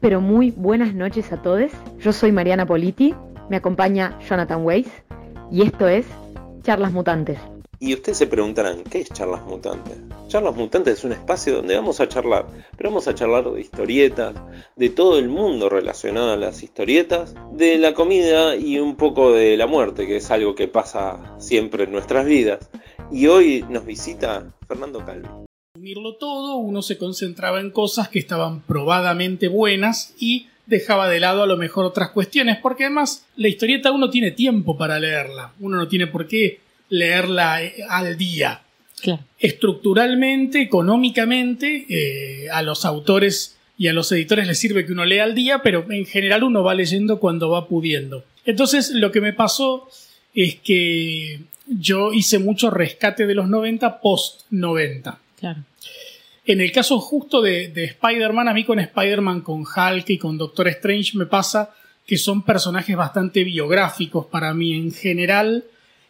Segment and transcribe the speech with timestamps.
[0.00, 1.70] Pero muy buenas noches a todos.
[2.00, 3.14] Yo soy Mariana Politi,
[3.48, 4.88] me acompaña Jonathan Weiss
[5.50, 6.06] y esto es
[6.62, 7.38] Charlas Mutantes.
[7.80, 9.98] Y ustedes se preguntarán, ¿qué es Charlas Mutantes?
[10.28, 12.46] Charlas Mutantes es un espacio donde vamos a charlar,
[12.76, 14.34] pero vamos a charlar de historietas,
[14.76, 19.56] de todo el mundo relacionado a las historietas, de la comida y un poco de
[19.56, 22.70] la muerte, que es algo que pasa siempre en nuestras vidas.
[23.12, 25.28] Y hoy nos visita Fernando Calvi.
[25.76, 31.42] Unirlo todo, uno se concentraba en cosas que estaban probadamente buenas y dejaba de lado
[31.42, 35.76] a lo mejor otras cuestiones, porque además la historieta uno tiene tiempo para leerla, uno
[35.78, 36.60] no tiene por qué
[36.90, 38.62] leerla eh, al día.
[39.40, 45.24] Estructuralmente, económicamente, eh, a los autores y a los editores les sirve que uno lea
[45.24, 48.24] al día, pero en general uno va leyendo cuando va pudiendo.
[48.44, 49.88] Entonces lo que me pasó
[50.34, 55.18] es que yo hice mucho rescate de los 90 post 90.
[55.44, 55.60] Claro.
[56.46, 60.38] En el caso justo de, de Spider-Man, a mí con Spider-Man, con Hulk y con
[60.38, 61.70] Doctor Strange me pasa
[62.06, 65.64] que son personajes bastante biográficos para mí en general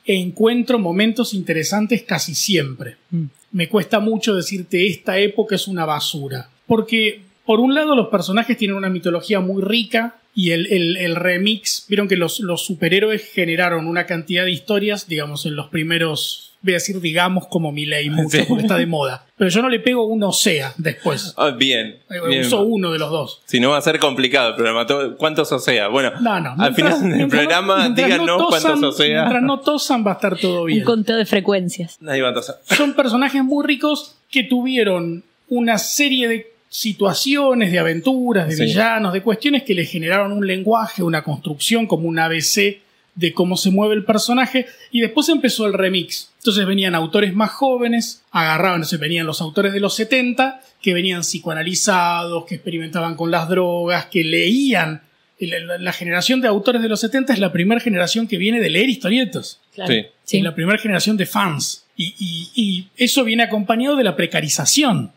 [0.06, 2.96] encuentro momentos interesantes casi siempre.
[3.10, 3.24] Mm.
[3.52, 6.48] Me cuesta mucho decirte esta época es una basura.
[6.66, 11.14] Porque, por un lado, los personajes tienen una mitología muy rica y el, el- el
[11.16, 16.53] remix, vieron que los, los superhéroes generaron una cantidad de historias, digamos, en los primeros,
[16.64, 18.44] voy a decir, digamos, como Miley, mucho, Sí.
[18.48, 19.26] porque está de moda.
[19.36, 21.34] Pero yo no le pego un Osea después.
[21.36, 21.98] Ah, bien.
[22.10, 22.46] Eh, bien.
[22.46, 23.42] Uso uno de los dos.
[23.44, 24.86] Si no va a ser complicado el programa.
[25.18, 25.88] ¿Cuántos Osea?
[25.88, 26.54] Bueno, No, no.
[26.58, 29.20] al final del no- programa no díganos tosan- cuántos Osea.
[29.22, 30.84] Mientras no tosan va a estar todo Un bien.
[30.84, 31.98] conteo de frecuencias.
[32.00, 32.56] Nadie va a tosar.
[32.76, 38.64] son personajes muy ricos que tuvieron una serie de situaciones, de aventuras, de Sí.
[38.64, 42.80] villanos, de cuestiones que le generaron un lenguaje, una construcción, como un ABC
[43.14, 46.30] de cómo se mueve el personaje, y después empezó el remix.
[46.38, 51.22] Entonces venían autores más jóvenes, agarraban, entonces venían los autores de los 70, que venían
[51.22, 55.02] psicoanalizados, que experimentaban con las drogas, que leían.
[55.40, 58.60] La, la- la generación de autores de los 70 es la primera generación que viene
[58.60, 59.60] de leer historietos.
[59.74, 59.92] Claro.
[59.92, 60.06] Sí.
[60.24, 60.36] Sí.
[60.38, 61.84] Es la primera generación de fans.
[61.96, 65.12] Y, y- y eso viene acompañado de la precarización.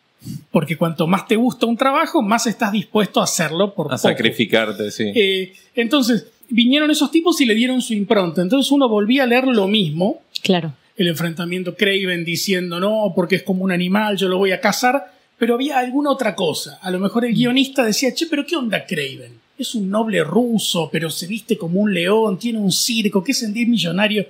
[0.52, 3.98] Porque cuanto más te gusta un trabajo, más estás dispuesto a hacerlo por A poco.
[4.00, 5.12] sacrificarte, sí.
[5.16, 8.42] Eh, entonces, vinieron esos tipos y le dieron su impronta.
[8.42, 10.22] Entonces uno volvía a leer lo mismo.
[10.42, 10.74] Claro.
[10.96, 15.14] El enfrentamiento Craven diciendo, no, porque es como un animal, yo lo voy a cazar.
[15.38, 16.80] Pero había alguna otra cosa.
[16.82, 19.34] A lo mejor el guionista decía, che, pero ¿qué onda Craven?
[19.58, 23.68] Es un noble ruso, pero se viste como un león, tiene un circo, ¿qué sentir
[23.68, 24.26] millonario?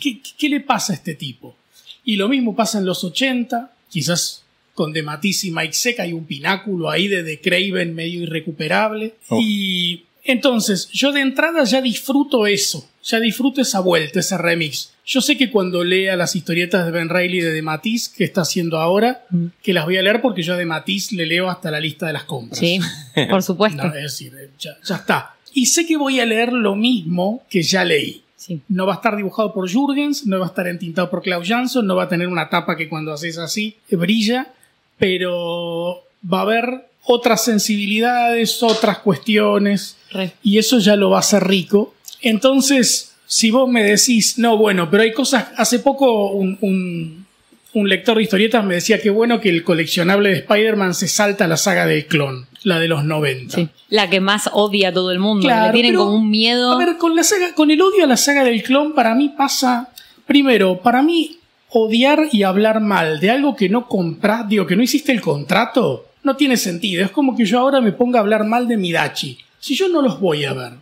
[0.00, 1.56] ¿Qué, qué, qué le pasa a este tipo?
[2.04, 4.44] Y lo mismo pasa en los 80, quizás
[4.78, 9.16] con De Matisse y Mike Seca hay un pináculo ahí de, de Craven medio irrecuperable.
[9.28, 9.40] Oh.
[9.42, 14.92] Y entonces, yo de entrada ya disfruto eso, ya disfruto esa vuelta, ese remix.
[15.06, 18.42] Yo sé que cuando lea las historietas de Ben Reilly de De Matisse, que está
[18.42, 19.46] haciendo ahora, Mm.
[19.62, 22.12] que las voy a leer porque yo De Matisse le leo hasta la lista de
[22.12, 22.58] las compras.
[22.58, 22.78] Sí,
[23.30, 23.82] por supuesto.
[23.82, 25.34] No, es decir, eh, ya, ya está.
[25.54, 28.22] Y sé que voy a leer lo mismo que ya leí.
[28.36, 28.60] Sí.
[28.68, 31.86] No va a estar dibujado por Jürgens, no va a estar entintado por Klaus Jansson,
[31.86, 34.52] no va a tener una tapa que cuando haces así eh, brilla,
[34.98, 40.32] pero va a haber otras sensibilidades, otras cuestiones, Re.
[40.42, 41.94] y eso ya lo va a hacer rico.
[42.20, 47.26] Entonces, si vos me decís, no, bueno, pero hay cosas, hace poco un, un-
[47.74, 51.44] un lector de historietas me decía que bueno que el coleccionable de Spider-Man se salta
[51.44, 53.54] a la saga del clon, la de los 90.
[53.56, 53.68] Sí.
[53.90, 55.46] La que más odia a todo el mundo.
[55.46, 56.72] Claro, Le tienen pero, como un miedo.
[56.72, 59.28] A ver, con la saga, con el odio a la saga del clon, para mí
[59.36, 59.90] pasa.
[60.26, 61.36] Primero, para mí,
[61.68, 66.06] odiar y hablar mal de algo que no compras, digo, que no hiciste el contrato,
[66.24, 67.04] no tiene sentido.
[67.04, 69.38] Es como que yo ahora me ponga a hablar mal de Midachi.
[69.60, 70.72] Si yo no los voy a ver,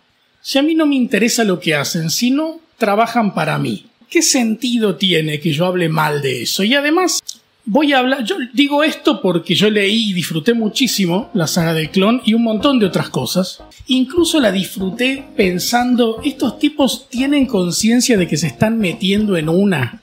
[0.40, 4.22] si a mí no me interesa lo que hacen, si no trabajan para mí, ¿qué
[4.22, 6.62] sentido tiene que yo hable mal de eso?
[6.62, 7.20] Y además,
[7.64, 11.90] voy a hablar, yo digo esto porque yo leí y disfruté muchísimo la saga del
[11.90, 13.62] clon y un montón de otras cosas.
[13.88, 20.02] Incluso la disfruté pensando, estos tipos tienen conciencia de que se están metiendo en una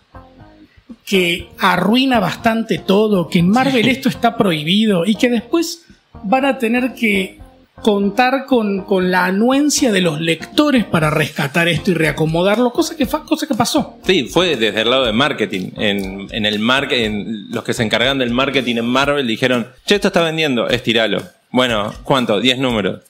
[1.05, 5.85] que arruina bastante todo, que en Marvel esto está prohibido y que después
[6.23, 7.42] van a tener que
[7.81, 13.05] contar con, con la anuencia de los lectores para rescatar esto y reacomodarlo, cosa que,
[13.07, 13.97] cosa que pasó.
[14.05, 15.71] Sí, fue desde el lado de marketing.
[15.77, 19.95] En, en el mar- en los que se encargan del marketing en Marvel dijeron, che,
[19.95, 21.23] esto está vendiendo, estiralo.
[21.51, 22.39] Bueno, ¿cuánto?
[22.39, 23.01] 10 números.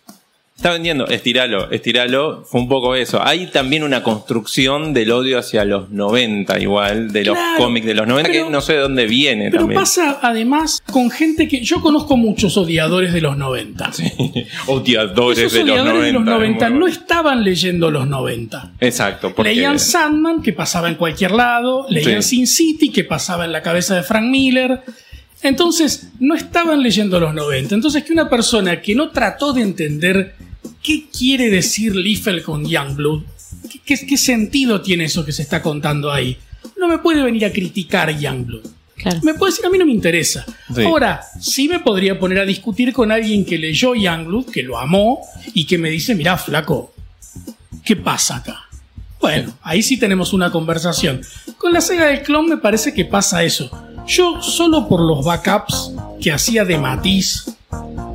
[0.63, 2.45] Está vendiendo, estiralo, estiralo.
[2.45, 3.21] Fue un poco eso.
[3.21, 7.93] Hay también una construcción del odio hacia los 90 igual, de los Claro, cómics de
[7.93, 9.81] los 90, pero- que no sé de dónde viene Pero también.
[9.81, 13.91] pasa además con gente que yo conozco muchos odiadores de los 90.
[14.67, 16.05] Odiadores Esos de los odiadores 90.
[16.05, 18.71] de los 90 muy no estaban leyendo los 90.
[18.79, 22.37] Exacto, porque Leían Sandman, que pasaba en cualquier lado, leían Sí.
[22.37, 24.79] Sin City, que pasaba en la cabeza de Frank Miller.
[25.41, 27.75] Entonces, no estaban leyendo los 90.
[27.75, 30.35] Entonces, que una persona que no trató de entender
[30.81, 33.23] qué quiere decir Liefeld con Youngblood,
[33.71, 36.37] qué, qué, qué sentido tiene eso que se está contando ahí,
[36.77, 38.65] no me puede venir a criticar Youngblood.
[38.95, 39.19] Claro.
[39.23, 40.45] Me puede decir, a mí no me interesa.
[40.73, 40.83] Sí.
[40.83, 45.19] Ahora, sí me podría poner a discutir con alguien que leyó Youngblood, que lo amó,
[45.53, 46.93] y que me dice, mirá, flaco,
[47.83, 48.69] ¿qué pasa acá?
[49.19, 51.21] Bueno, ahí sí tenemos una conversación.
[51.57, 53.71] Con la saga del clon me parece que pasa eso.
[54.05, 57.45] Yo, solo por los backups que hacía de Matiz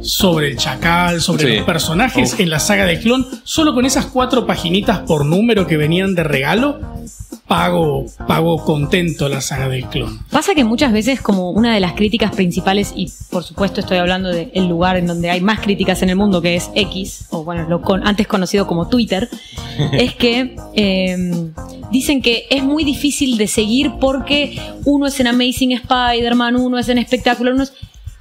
[0.03, 1.57] sobre el chacal, sobre Sí.
[1.57, 2.41] los personajes Uf.
[2.41, 6.25] en la saga del clon, solo con esas cuatro paginitas por número que venían de
[6.25, 6.81] regalo,
[7.47, 10.19] pago, pago contento la saga del clon.
[10.31, 14.29] Pasa que muchas veces como una de las críticas principales, y por supuesto estoy hablando
[14.29, 17.67] del lugar en donde hay más críticas en el mundo, que es X, o bueno,
[17.69, 19.29] lo con- antes conocido como Twitter,
[19.93, 21.17] es que eh,
[21.91, 26.89] dicen que es muy difícil de seguir porque uno es en Amazing Spider-Man, uno es
[26.89, 27.73] en Espectacular, uno es...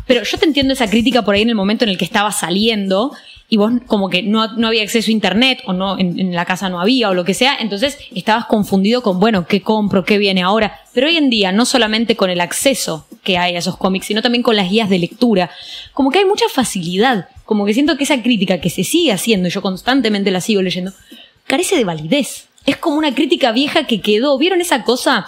[0.07, 2.31] Pero yo te entiendo esa crítica por ahí en el momento en el que estaba
[2.31, 3.11] saliendo
[3.49, 6.45] y vos como que no, no había acceso a internet o no en, en la
[6.45, 10.03] casa no había o lo que sea, entonces estabas confundido con, bueno, ¿qué compro?
[10.03, 10.79] ¿Qué viene ahora?
[10.93, 14.21] Pero hoy en día, no solamente con el acceso que hay a esos cómics, sino
[14.21, 15.49] también con las guías de lectura,
[15.93, 19.49] como que hay mucha facilidad, como que siento que esa crítica que se sigue haciendo,
[19.49, 20.91] yo constantemente la sigo leyendo,
[21.45, 22.47] carece de validez.
[22.65, 24.37] Es como una crítica vieja que quedó.
[24.37, 25.25] ¿Vieron esa cosa?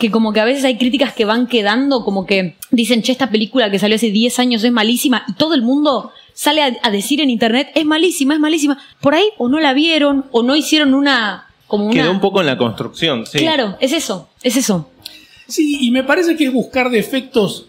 [0.00, 3.30] Que como que a veces hay críticas que van quedando, como que dicen, che, esta
[3.30, 6.90] película que salió hace 10 años es malísima, y todo el mundo sale a, a
[6.90, 8.78] decir en internet, es malísima, es malísima.
[9.00, 11.46] Por ahí o no la vieron, o no hicieron una...
[11.66, 11.94] Como una...
[11.94, 13.38] Quedó un poco en la construcción, sí.
[13.38, 14.88] Claro, es eso, es eso.
[15.46, 17.66] Sí, y me parece que es buscar defectos.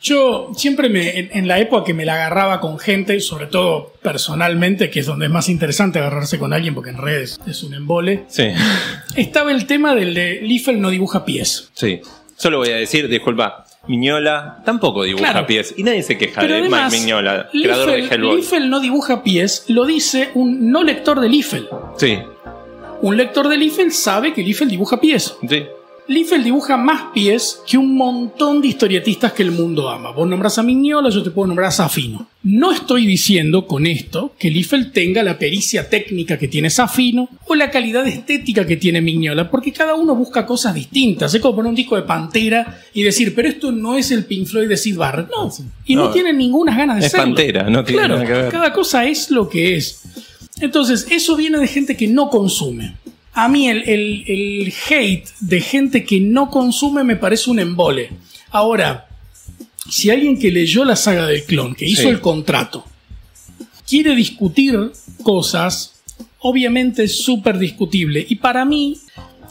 [0.00, 3.94] Yo siempre me, en, en la época que me la agarraba con gente, sobre todo
[4.02, 7.74] personalmente, que es donde es más interesante agarrarse con alguien, porque en redes es un
[7.74, 8.48] embole, Sí,
[9.16, 11.70] estaba el tema del de Liefeld no dibuja pies.
[11.74, 12.00] sí.
[12.36, 15.46] Solo voy a decir, disculpa, Miñola tampoco dibuja Claro.
[15.48, 15.74] pies.
[15.76, 18.36] Y nadie se queja Pero de además, Mike Miñola, creador de Liefeld, Hellboy.
[18.36, 21.66] Liefeld no dibuja pies, lo dice un no lector de Liefeld.
[21.96, 22.16] Sí,
[23.02, 25.34] Un lector de Liefeld sabe que Liefeld dibuja pies.
[25.48, 25.66] sí.
[26.08, 30.10] Liefeld dibuja más pies que un montón de historietistas que el mundo ama.
[30.10, 32.26] Vos nombrás a Mignola, yo te puedo nombrar a Safino.
[32.44, 37.54] No estoy diciendo con esto que Liefeld tenga la pericia técnica que tiene Safino o
[37.54, 41.34] la calidad estética que tiene Mignola, porque cada uno busca cosas distintas.
[41.34, 44.46] Es como poner un disco de Pantera y decir, pero esto no es el Pink
[44.46, 45.28] Floyd de Sid Barrett.
[45.28, 45.52] No,
[45.84, 47.26] y no, No, tienen ninguna ganas de es serlo.
[47.26, 48.50] Pantera, no tiene claro, nada que ver.
[48.50, 50.00] Cada cosa es lo que es.
[50.62, 52.94] Entonces, eso viene de gente que no consume.
[53.40, 58.10] A mí el, el- el hate de gente que no consume me parece un embole.
[58.50, 59.06] Ahora,
[59.88, 62.08] si alguien que leyó la saga del clon, que hizo Sí.
[62.08, 62.84] el contrato,
[63.88, 64.76] quiere discutir
[65.22, 65.94] cosas,
[66.40, 68.26] obviamente es súper discutible.
[68.28, 68.96] Y para mí,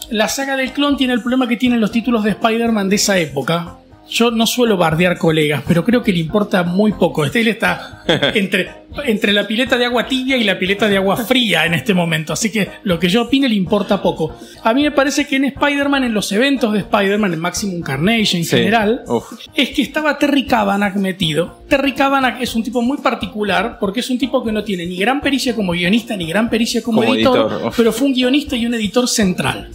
[0.10, 3.18] la saga del clon tiene el problema que tienen los títulos de Spider-Man de esa
[3.18, 3.78] época.
[4.10, 7.26] Yo no suelo bardear colegas, pero creo que le importa muy poco.
[7.26, 8.04] Este él está
[8.36, 8.70] entre,
[9.06, 12.32] entre la pileta de agua tibia y la pileta de agua fría en este momento.
[12.32, 14.36] Así que lo que yo opine le importa poco.
[14.64, 18.38] A mí me parece que en Spider-Man, en los eventos de Spider-Man, en Maximum Carnage
[18.38, 18.56] en Sí.
[18.58, 19.26] general, Uf.
[19.54, 21.64] es que estaba Terry Cavanagh metido.
[21.68, 24.98] Terry Cavanagh es un tipo muy particular porque es un tipo que no tiene ni
[24.98, 28.56] gran pericia como guionista ni gran pericia como, Como editor, editor, pero fue un guionista
[28.56, 29.70] y un editor central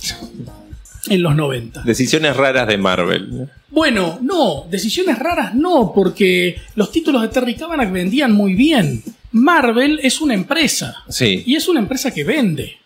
[1.10, 1.82] en los 90.
[1.82, 3.48] Decisiones raras de Marvel.
[3.72, 9.02] Bueno, no, decisiones raras no, porque los títulos de Terry Cavanagh vendían muy bien.
[9.32, 12.76] Marvel es una empresa Sí, y es una empresa que vende.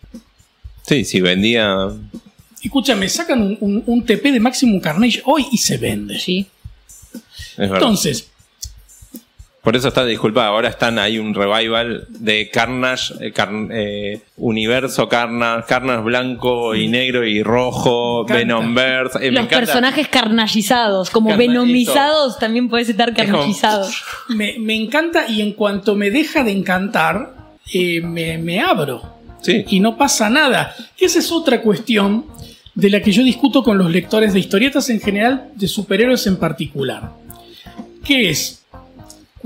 [0.85, 1.89] sí, sí, vendía.
[2.63, 6.17] Escúchame, sacan un, un- un TP de Maximum Carnage hoy y se vende.
[6.19, 6.47] Sí.
[7.13, 7.75] Es verdad.
[7.77, 8.29] Entonces,
[9.67, 13.33] Por eso está, disculpa, ahora están hay un revival de Carnage, eh,
[13.71, 18.23] eh, universo Carnage, Carnage blanco y negro y rojo.
[18.23, 19.27] Venomverse.
[19.27, 24.01] eh, Los personajes carnallizados, como Carna- venomizados, también puedes estar como- carnallizados.
[24.29, 27.35] me, me encanta y en cuanto me deja de encantar,
[27.73, 29.01] eh, me, me abro.
[29.41, 30.73] Sí, y no pasa nada.
[30.97, 32.25] Esa es otra cuestión
[32.73, 36.37] de la que yo discuto con los lectores de historietas en general, de superhéroes en
[36.37, 37.11] particular.
[38.05, 38.63] Que es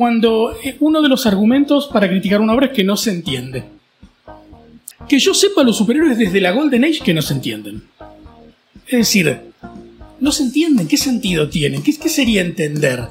[0.01, 3.65] cuando eh, uno de los argumentos para criticar una obra es que no se entiende.
[5.08, 7.84] Que yo sepa los superhéroes desde la Golden Age que no se entienden.
[8.88, 9.38] Es decir,
[10.20, 10.88] no se entienden.
[10.88, 11.84] ¿Qué sentido tienen?
[11.84, 13.10] ¿Qué, sería entender?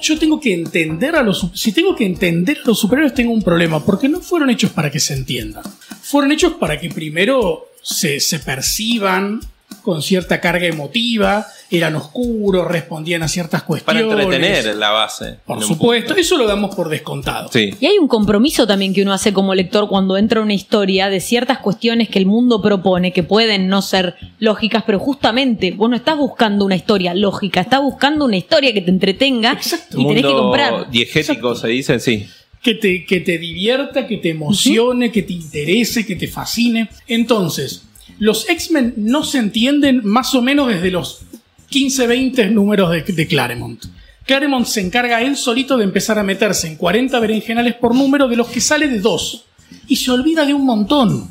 [0.00, 1.50] yo tengo que entender a los...
[1.54, 4.92] Si tengo que entender a los superhéroes tengo un problema, porque no fueron hechos para
[4.92, 5.64] que se entiendan.
[6.02, 9.40] Fueron hechos para que primero se perciban
[9.80, 14.10] con cierta carga emotiva eran oscuros, respondían a ciertas Para cuestiones.
[14.24, 15.36] entretener la base.
[15.46, 16.20] Por supuesto, punto.
[16.20, 17.48] eso lo damos por descontado.
[17.52, 17.74] Sí.
[17.80, 21.20] Y hay un compromiso también que uno hace como lector cuando entra una historia de
[21.20, 25.96] ciertas cuestiones que el mundo propone, que pueden no ser lógicas, pero justamente vos no
[25.96, 30.00] estás buscando una historia lógica, estás buscando una historia que te entretenga Exacto.
[30.00, 30.90] y tenés que Mundo comprar.
[30.90, 32.26] diegético se dice, sí.
[32.62, 36.88] que te, que te divierta, que te emocione, que te interese, que te fascine.
[37.06, 37.84] Entonces,
[38.20, 41.22] los X-Men no se entienden más o menos desde los
[41.70, 43.82] 15, 20 números de, Claremont.
[44.26, 48.36] Claremont se encarga él solito de empezar a meterse en 40 berenjenales por número de
[48.36, 49.46] los que sale de dos.
[49.88, 51.30] Y se olvida de un montón.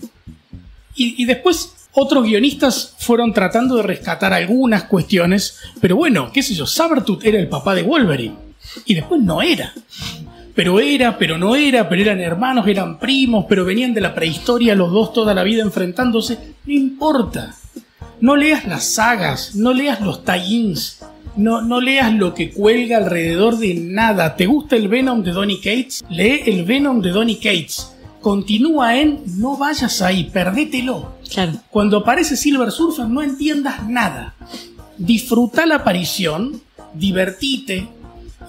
[0.96, 6.56] Y, y después otros guionistas fueron tratando de rescatar algunas cuestiones, pero bueno, qué sé
[6.56, 8.36] yo, Sabertooth era el papá de Wolverine.
[8.86, 9.74] Y después no era.
[10.60, 14.76] Pero era, pero no era, pero eran hermanos, eran primos, pero venían de la prehistoria
[14.76, 16.38] los dos toda la vida enfrentándose.
[16.66, 17.56] No importa.
[18.20, 21.00] No leas las sagas, no leas los tie-ins,
[21.38, 24.36] no, no leas lo que cuelga alrededor de nada.
[24.36, 26.04] ¿Te gusta el Venom de Donny Cates?
[26.10, 27.96] Lee el Venom de Donny Cates.
[28.20, 31.14] Continúa en no vayas ahí, perdételo.
[31.32, 31.54] Claro.
[31.70, 34.36] Cuando aparece Silver Surfer no entiendas nada.
[34.98, 36.62] Disfruta la aparición,
[36.94, 37.88] divertite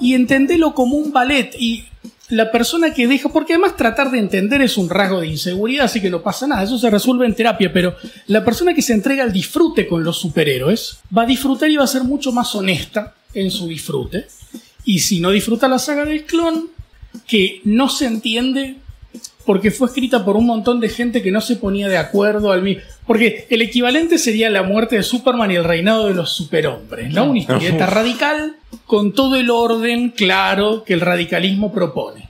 [0.00, 1.54] y entendelo como un ballet.
[1.56, 1.84] Y
[2.30, 6.00] la persona que deja, porque además tratar de entender es un rasgo de inseguridad, así
[6.00, 7.94] que no pasa nada, eso se resuelve en terapia, pero
[8.26, 11.84] la persona que se entrega al disfrute con los superhéroes va a disfrutar y va
[11.84, 14.26] a ser mucho más honesta en su disfrute.
[14.84, 16.70] Y si no disfruta la saga del clon,
[17.26, 18.76] que no se entiende
[19.44, 22.62] porque fue escrita por un montón de gente que no se ponía de acuerdo al
[22.62, 22.82] mismo.
[23.10, 27.24] Porque el equivalente sería la muerte de Superman y el reinado de los superhombres, ¿no?
[27.24, 28.54] Una historieta radical
[28.86, 32.28] con todo el orden claro que el radicalismo propone.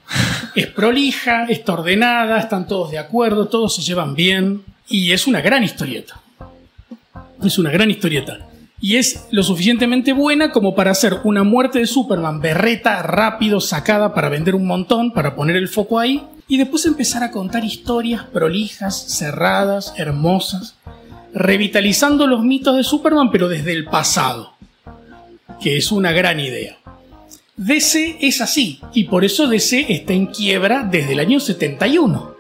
[0.54, 5.42] Es prolija, está ordenada, están todos de acuerdo, todos se llevan bien y es una
[5.42, 6.18] gran historieta.
[7.44, 8.48] Es una gran historieta.
[8.80, 14.14] Y es lo suficientemente buena como para hacer una muerte de Superman berreta, rápido, sacada
[14.14, 18.24] para vender un montón, para poner el foco ahí, y después empezar a contar historias
[18.24, 20.74] prolijas, cerradas, hermosas,
[21.32, 24.54] revitalizando los mitos de Superman, pero desde el pasado,
[25.60, 26.76] que es una gran idea.
[27.56, 32.34] DC es así, y por eso DC está en quiebra desde el año 71.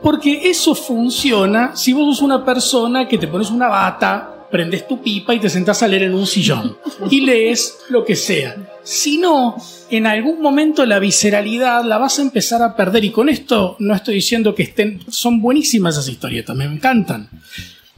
[0.00, 5.02] Porque eso funciona si vos sos una persona que te pones una bata, prendes tu
[5.02, 6.76] pipa y te sentás a leer en un sillón
[7.10, 8.56] y lees lo que sea.
[8.82, 9.56] Si no,
[9.90, 13.94] en algún momento la visceralidad la vas a empezar a perder y con esto no
[13.94, 17.28] estoy diciendo que estén, son buenísimas esas historietas, me encantan.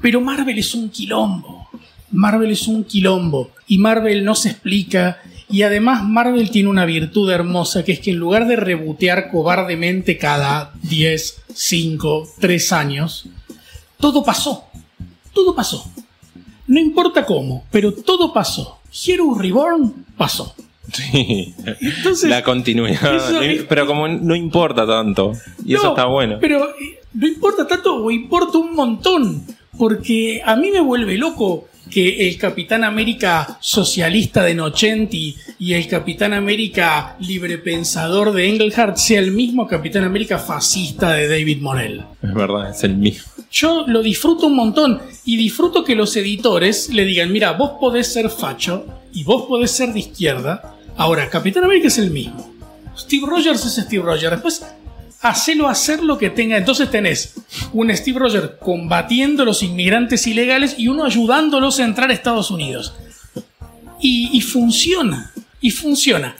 [0.00, 1.68] Pero Marvel es un quilombo.
[2.10, 5.18] Marvel es un quilombo y Marvel no se explica
[5.50, 10.16] y además Marvel tiene una virtud hermosa que es que en lugar de rebotear cobardemente
[10.16, 13.26] cada 10, 5, 3 años,
[13.98, 14.64] todo pasó.
[15.34, 15.90] Todo pasó.
[16.68, 18.78] No importa cómo, pero todo pasó.
[19.06, 20.54] Hero Reborn pasó.
[20.92, 21.54] Sí.
[21.80, 23.42] Entonces, la continuidad.
[23.42, 25.32] es- pero como no importa tanto.
[25.64, 26.38] Y eso está bueno.
[26.40, 29.42] Pero eh, no importa tanto o importa un montón.
[29.76, 35.88] Porque a mí me vuelve loco que el Capitán América socialista de Nochenti y el
[35.88, 42.04] Capitán América librepensador de Engelhardt sea el mismo Capitán América fascista de David Morell.
[42.22, 43.30] Es verdad, es el mismo.
[43.50, 48.12] Yo lo disfruto un montón y disfruto que los editores le digan, mira, vos podés
[48.12, 50.76] ser facho y vos podés ser de izquierda.
[50.96, 52.52] Ahora, Capitán América es el mismo.
[52.96, 54.32] Steve Rogers es Steve Rogers.
[54.32, 54.66] Después,
[55.20, 56.56] hacelo hacer lo que tenga.
[56.56, 57.34] Entonces tenés
[57.72, 62.50] un Steve Rogers combatiendo a los inmigrantes ilegales y uno ayudándolos a entrar a Estados
[62.50, 62.94] Unidos.
[64.00, 65.32] Y, y funciona.
[65.60, 66.36] Y funciona.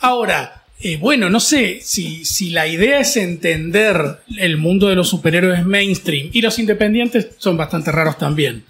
[0.00, 5.08] Ahora, eh, bueno, no sé si, si la idea es entender el mundo de los
[5.08, 8.64] superhéroes mainstream y los independientes son bastante raros también.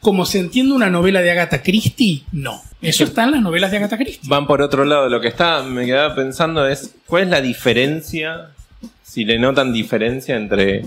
[0.00, 2.62] Como se entiende una novela de Agatha Christie, no.
[2.82, 4.28] Eso está en las novelas de Agatha Christie.
[4.28, 5.08] Van por otro lado.
[5.08, 8.50] Lo que está, me quedaba pensando es, ¿cuál es la diferencia?
[9.14, 10.86] Si le notan diferencia entre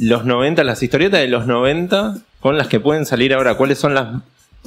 [0.00, 3.54] los 90, las historietas de los 90 con las que pueden salir ahora.
[3.54, 4.08] ¿Cuáles son las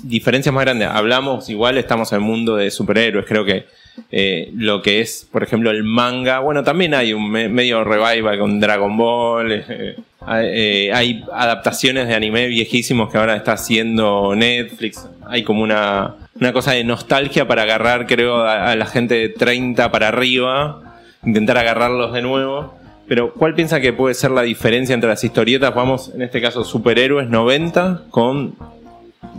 [0.02, 0.88] diferencias más grandes?
[0.90, 3.26] Hablamos, igual estamos en el mundo de superhéroes.
[3.28, 3.66] Creo que
[4.12, 6.40] eh, lo que es, por ejemplo, el manga.
[6.40, 9.52] Bueno, también hay un me- medio revival con Dragon Ball.
[9.52, 9.96] eh,
[10.32, 15.06] eh, hay adaptaciones de anime viejísimos que ahora está haciendo Netflix.
[15.28, 19.28] Hay como una, una cosa de nostalgia para agarrar, creo, a, a la gente de
[19.30, 20.82] 30 para arriba.
[21.24, 22.74] Intentar agarrarlos de nuevo.
[23.08, 25.74] Pero, ¿cuál piensa que puede ser la diferencia entre las historietas?
[25.74, 28.56] Vamos, en este caso, superhéroes 90 con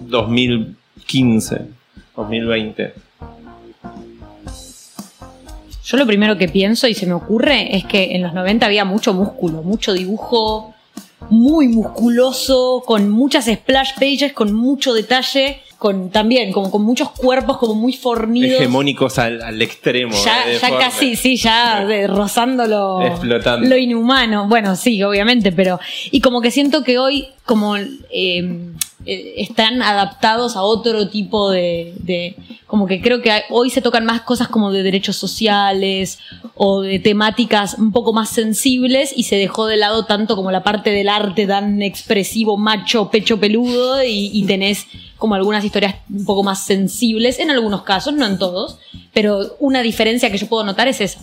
[0.06, 1.66] 2015,
[2.16, 2.94] 2020.
[5.84, 8.84] Yo lo primero que pienso y se me ocurre es que en los 90 había
[8.84, 10.74] mucho músculo, mucho dibujo
[11.28, 15.60] muy musculoso, con muchas splash pages, con mucho detalle.
[15.80, 18.60] Con también, como con muchos cuerpos como muy fornidos.
[18.60, 20.12] Hegemónicos al, al extremo.
[20.24, 23.66] Ya, eh, ya casi, sí, ya de- rozando lo, Explotando.
[23.66, 24.46] lo inhumano.
[24.46, 25.80] Bueno, sí, obviamente, pero.
[26.10, 28.72] Y como que siento que hoy, como eh,
[29.06, 34.20] están adaptados a otro tipo de, de- Como que creo que hoy se tocan más
[34.20, 36.18] cosas como de derechos sociales
[36.54, 40.62] o de temáticas un poco más sensibles y se dejó de lado tanto como la
[40.62, 44.86] parte del arte tan expresivo, macho, pecho peludo y, y tenés
[45.20, 48.78] como algunas historias un poco más sensibles, en algunos casos, no en todos,
[49.12, 51.20] pero una diferencia que yo puedo notar es esa.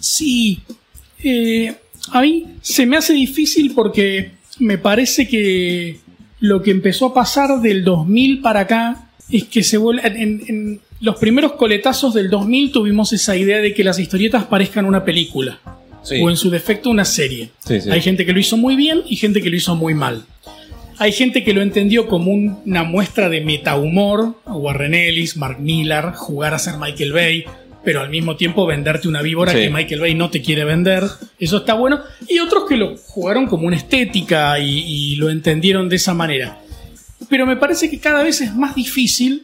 [0.00, 0.60] Sí.
[1.22, 1.74] Eh,
[2.12, 5.98] a mí se me hace difícil porque me parece que
[6.40, 10.06] lo que empezó a pasar del 2000 para acá es que se vuelve.
[10.06, 14.86] En, en los primeros coletazos del 2000 tuvimos esa idea de que las historietas parezcan
[14.86, 15.58] una película.
[16.02, 16.20] Sí.
[16.22, 17.50] O en su defecto una serie.
[17.66, 17.90] Sí, sí.
[17.90, 20.24] Hay gente que lo hizo muy bien y gente que lo hizo muy mal.
[20.98, 26.14] Hay gente que lo entendió como un- una muestra de metahumor, Warren Ellis, Mark Millar,
[26.14, 27.44] jugar a ser Michael Bay,
[27.84, 29.58] pero al mismo tiempo venderte una víbora Sí.
[29.58, 31.04] que Michael Bay no te quiere vender.
[31.38, 32.00] Eso está bueno.
[32.28, 34.78] Y otros que lo jugaron como una estética y,
[35.12, 36.60] y lo entendieron de esa manera.
[37.28, 39.42] Pero me parece que cada vez es más difícil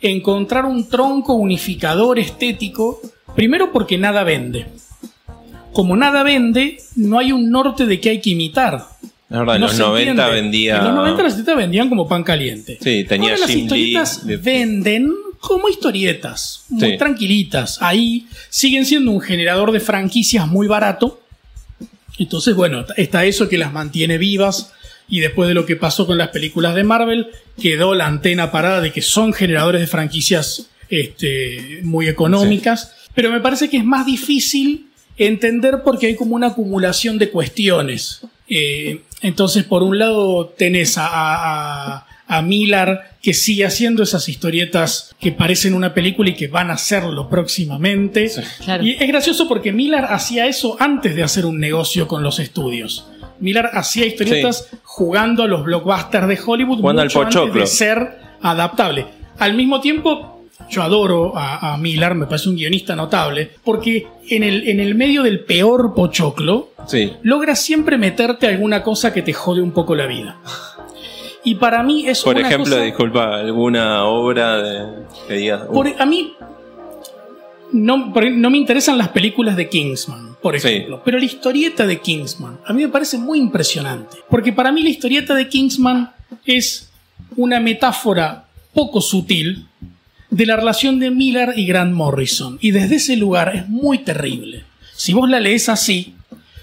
[0.00, 3.00] encontrar un tronco unificador estético,
[3.34, 4.66] primero porque nada vende.
[5.72, 8.84] Como nada vende, no hay un norte de qué hay que imitar.
[9.30, 10.32] La verdad, en No los se 90 entiende.
[10.42, 10.78] vendía.
[10.78, 12.78] En los 90 las historietas vendían como pan caliente.
[12.80, 16.98] Sí, tenía Ahora las historietas de- venden como historietas, muy Sí.
[16.98, 17.78] tranquilitas.
[17.82, 21.20] Ahí siguen siendo un generador de franquicias muy barato.
[22.18, 24.72] Entonces, bueno, está eso que las mantiene vivas.
[25.10, 27.28] Y después de lo que pasó con las películas de Marvel,
[27.60, 32.92] quedó la antena parada de que son generadores de franquicias este, muy económicas.
[33.14, 34.87] Pero me parece que es más difícil
[35.18, 38.22] entender porque hay como una acumulación de cuestiones.
[38.48, 45.14] Eh, entonces, por un lado, tenés a, a, a Millar que sigue haciendo esas historietas
[45.20, 48.30] que parecen una película y que van a hacerlo próximamente.
[48.64, 48.84] Claro.
[48.84, 53.06] Y es gracioso porque Millar hacía eso antes de hacer un negocio con los estudios.
[53.40, 57.60] Millar hacía historietas jugando a los blockbusters de Hollywood Jugando al mucho antes pochoclo.
[57.60, 59.06] de ser adaptable.
[59.38, 60.37] Al mismo tiempo,
[60.70, 64.94] yo adoro a, a Millar, me parece un guionista notable, porque en el, en el
[64.94, 67.12] medio del peor pochoclo, Sí.
[67.22, 70.38] logra siempre meterte alguna cosa que te jode un poco la vida.
[71.44, 74.86] Y para mí es Por una ejemplo, cosa- disculpa, alguna obra de,
[75.28, 75.62] que digas.
[75.68, 76.34] uh, por- a mí
[77.72, 80.68] no, no me interesan las películas de Kingsman, por Sí.
[80.68, 84.82] ejemplo, pero la historieta de Kingsman a mí me parece muy impresionante, porque para mí
[84.82, 86.10] la historieta de Kingsman
[86.46, 86.90] es
[87.36, 88.44] una metáfora
[88.74, 89.66] poco sutil
[90.30, 94.64] de la relación de Miller y Grant Morrison, y desde ese lugar es muy terrible.
[94.94, 96.14] Si vos la lees así,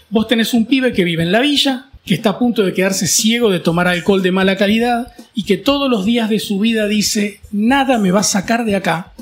[0.10, 3.08] vos tenés un pibe que vive en la villa, que está a punto de quedarse
[3.08, 6.88] ciego de tomar alcohol de mala calidad y que todos los días de su vida
[6.88, 9.14] dice, nada me va a sacar de acá,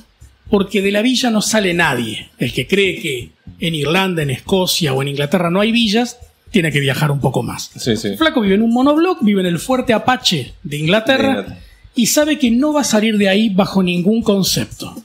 [0.50, 2.30] porque de la villa no sale nadie.
[2.38, 3.30] El que cree que
[3.60, 6.18] en Irlanda, en Escocia o en Inglaterra no hay villas,
[6.52, 7.72] tiene que viajar un poco más.
[7.76, 8.10] Sí, sí.
[8.10, 11.60] El flaco vive en un monobloc, vive en el fuerte Apache de Inglaterra De Inglaterra.
[11.96, 14.96] Y sabe que no va a salir de ahí bajo ningún concepto.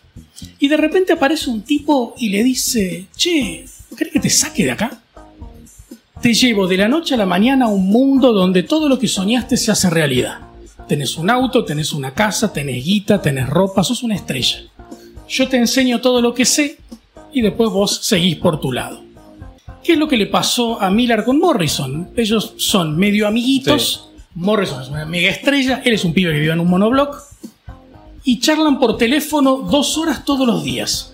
[0.59, 4.70] Y de repente aparece un tipo y le dice, che, ¿crees que te saque de
[4.70, 5.01] acá?
[6.20, 9.07] Te llevo de la noche a la mañana a un mundo donde todo lo que
[9.07, 10.40] soñaste se hace realidad.
[10.88, 14.62] Tenés un auto, tenés una casa, tenés guita, tenés ropa, sos una estrella.
[15.29, 16.79] Yo te enseño todo lo que sé
[17.33, 19.03] y después vos seguís por tu lado.
[19.85, 22.11] ¿Qué es lo que le pasó a Miller con Morrison?
[22.16, 24.07] Ellos son medio amiguitos.
[24.38, 27.16] Morrison es una mega estrella, él es un pibe que vive en un monobloc.
[28.22, 31.12] Y charlan por teléfono dos horas todos los días.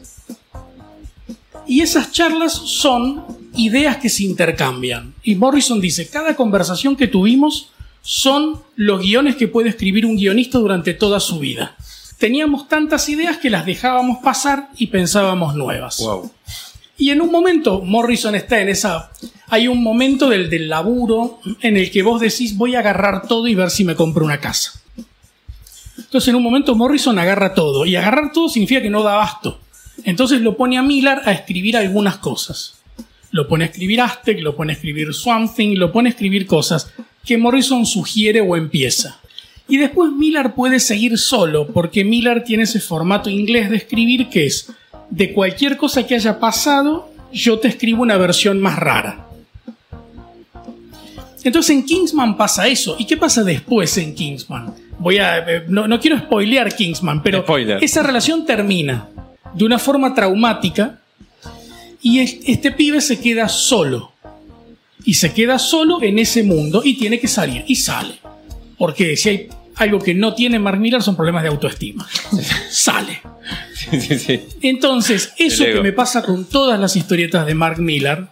[1.67, 5.15] Y esas charlas son ideas que se intercambian.
[5.23, 7.71] Y Morrison dice, cada conversación que tuvimos
[8.03, 11.77] son los guiones que puede escribir un guionista durante toda su vida.
[12.19, 15.99] Teníamos tantas ideas que las dejábamos pasar y pensábamos nuevas.
[15.99, 16.31] Wow.
[16.97, 19.11] Y en un momento, Morrison está en esa.
[19.49, 23.49] Hay un momento del, del laburo en el que vos decís, voy a agarrar todo
[23.49, 24.81] y ver si me compro una casa.
[25.99, 27.85] Entonces, en un momento, Morrison agarra todo.
[27.87, 29.61] Y agarrar todo significa que no da abasto.
[30.03, 32.75] Entonces lo pone a Miller a escribir algunas cosas.
[33.31, 36.47] Lo pone a escribir Aztec, lo pone a escribir Swamp Thing, lo pone a escribir
[36.47, 36.91] cosas
[37.25, 39.21] que Morrison sugiere o empieza.
[39.67, 44.47] Y después Miller puede seguir solo, porque Miller tiene ese formato inglés de escribir que
[44.47, 44.71] es
[45.11, 49.27] de cualquier cosa que haya pasado, yo te escribo una versión más rara.
[51.43, 52.97] Entonces en Kingsman pasa eso.
[52.99, 54.75] ¿Y qué pasa después en Kingsman?
[54.99, 55.39] Voy a.
[55.39, 57.83] eh, No, no quiero spoilear Kingsman, pero Spoiler.
[57.85, 59.09] esa relación termina
[59.53, 61.01] de una forma traumática
[62.01, 64.13] y es- este pibe se queda solo.
[65.05, 67.63] Y se queda solo en ese mundo y tiene que salir.
[67.67, 68.15] Y sale.
[68.79, 72.07] Porque si hay algo que no tiene Mark Miller son problemas de autoestima.
[72.71, 73.21] Sale.
[73.75, 74.41] Sí, sí, sí.
[74.63, 78.27] Entonces, eso que me pasa con todas las historietas de Mark Miller,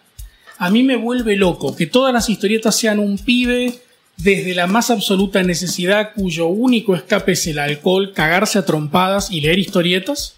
[0.58, 3.80] a mí me vuelve loco que todas las historietas sean un pibe
[4.16, 9.40] desde la más absoluta necesidad cuyo único escape es el alcohol, cagarse a trompadas y
[9.40, 10.36] leer historietas,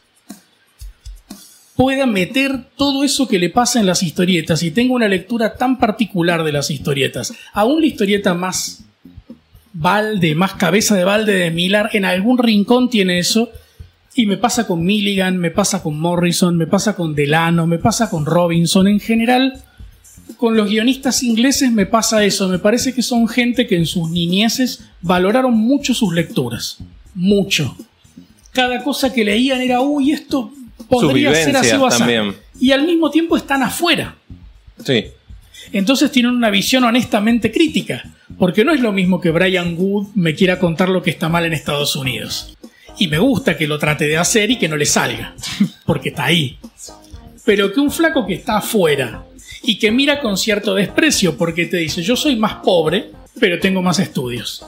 [1.76, 5.78] pueda meter todo eso que le pasa en las historietas y tenga una lectura tan
[5.78, 7.34] particular de las historietas.
[7.52, 8.84] Aún la historieta más
[9.74, 13.50] balde, más cabeza de balde de Miller, en algún rincón tiene eso.
[14.14, 18.08] Y me pasa con Milligan, me pasa con Morrison, me pasa con Delano, me pasa
[18.08, 18.86] con Robinson.
[18.86, 19.60] En general,
[20.36, 22.48] con los guionistas ingleses me pasa eso.
[22.48, 26.78] Me parece que son gente que en sus niñeces valoraron mucho sus lecturas.
[27.14, 27.76] Mucho.
[28.52, 30.52] Cada cosa que leían era, uy, esto
[30.88, 32.04] podría ser así o así.
[32.60, 34.14] Y al mismo tiempo están afuera.
[34.84, 35.06] Sí.
[35.72, 38.04] Entonces tienen una visión honestamente crítica,
[38.38, 41.44] porque no es lo mismo que Brian Wood me quiera contar lo que está mal
[41.44, 42.56] en Estados Unidos.
[42.98, 45.34] Y me gusta que lo trate de hacer y que no le salga,
[45.86, 46.58] porque está ahí.
[47.44, 49.24] Pero que un flaco que está afuera
[49.62, 53.82] y que mira con cierto desprecio porque te dice, yo soy más pobre, pero tengo
[53.82, 54.64] más estudios.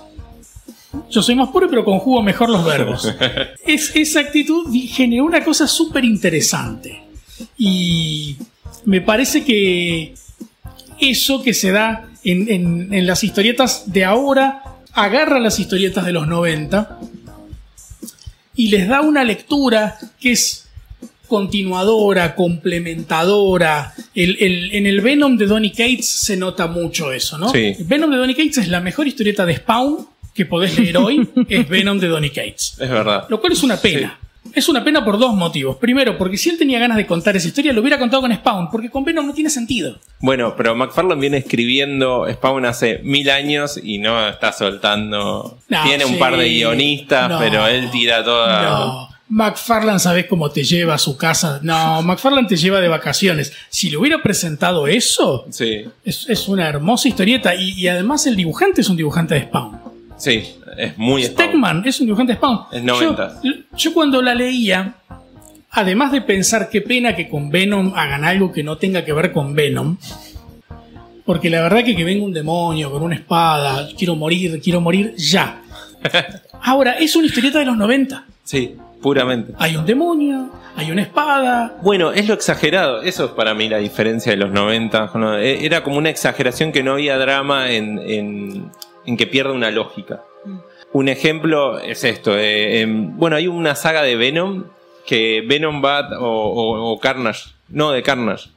[1.11, 3.13] Yo soy más pobre, pero conjugo mejor los verbos.
[3.67, 7.03] Es, esa actitud generó una cosa súper interesante.
[7.59, 8.37] Y
[8.85, 10.15] me parece que
[11.01, 16.13] eso que se da en, en- en las historietas de ahora agarra las historietas de
[16.13, 16.99] los 90
[18.55, 20.69] y les da una lectura que es
[21.29, 23.93] continuadora, complementadora.
[24.15, 27.51] El- el- en el Venom de Donny Cates se nota mucho eso, ¿no?
[27.51, 27.75] Sí.
[27.81, 31.69] Venom de Donny Cates es la mejor historieta de Spawn que podés leer hoy, es
[31.69, 32.77] Venom de Donny Cates.
[32.79, 33.27] Es verdad.
[33.29, 34.19] Lo cual es una pena.
[34.55, 35.77] Es una pena por dos motivos.
[35.77, 38.71] Primero, porque si él tenía ganas de contar esa historia, lo hubiera contado con Spawn,
[38.71, 39.99] porque con Venom no tiene sentido.
[40.21, 45.59] Bueno, pero McFarlane viene escribiendo Spawn hace mil años y no está soltando.
[45.69, 47.39] No, Tiene un par de guionistas, No.
[47.39, 48.63] pero él tira toda.
[48.63, 49.09] No.
[49.29, 51.59] McFarlane, ¿sabes cómo te lleva a su casa?
[51.63, 53.53] No, McFarlane te lleva de vacaciones.
[53.69, 57.53] Si le hubiera presentado eso, Sí, es, es una hermosa historieta.
[57.57, 59.81] Y, y además el dibujante es un dibujante de Spawn.
[60.17, 61.35] Sí, es muy Spawn.
[61.49, 62.61] Stegman es un dibujante Spawn.
[62.73, 63.41] Es 90.
[63.43, 64.95] Yo, yo cuando la leía,
[65.71, 69.33] además de pensar qué pena que con Venom hagan algo que no tenga que ver
[69.33, 69.97] con Venom,
[71.25, 75.15] porque la verdad que que venga un demonio con una espada, quiero morir, quiero morir
[75.17, 75.61] ya.
[76.63, 78.25] Ahora, es una historieta de los 90.
[78.45, 79.53] Sí, puramente.
[79.59, 81.77] Hay un demonio, hay una espada.
[81.83, 83.03] Bueno, es lo exagerado.
[83.03, 85.09] Eso es para mí la diferencia de los 90.
[85.09, 88.71] con lo- e- Era como una exageración que no había drama en, en-
[89.07, 90.23] en que pierda una lógica.
[90.93, 92.37] Un ejemplo es esto.
[92.39, 94.65] eh, em, bueno, hay una saga de Venom
[95.07, 98.49] que Venom va o- o Carnage, no de Carnage,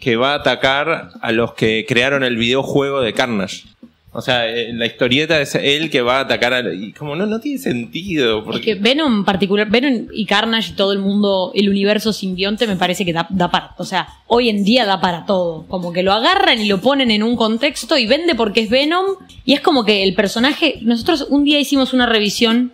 [0.00, 3.64] que va a atacar a los que crearon el videojuego de Carnage.
[4.12, 6.74] O sea, eh, la historieta es él que va a atacar a...
[6.74, 8.42] Y como no, no tiene sentido.
[8.42, 8.58] Porque...
[8.58, 12.66] Es que Venom en particular, Venom y Carnage y todo el mundo, el universo simbionte
[12.66, 15.64] me parece que da, da para, o sea, hoy en día da para todo.
[15.68, 19.16] Como que lo agarran y lo ponen en un contexto y vende porque es Venom.
[19.44, 22.72] Y es como que el personaje, nosotros un día hicimos una revisión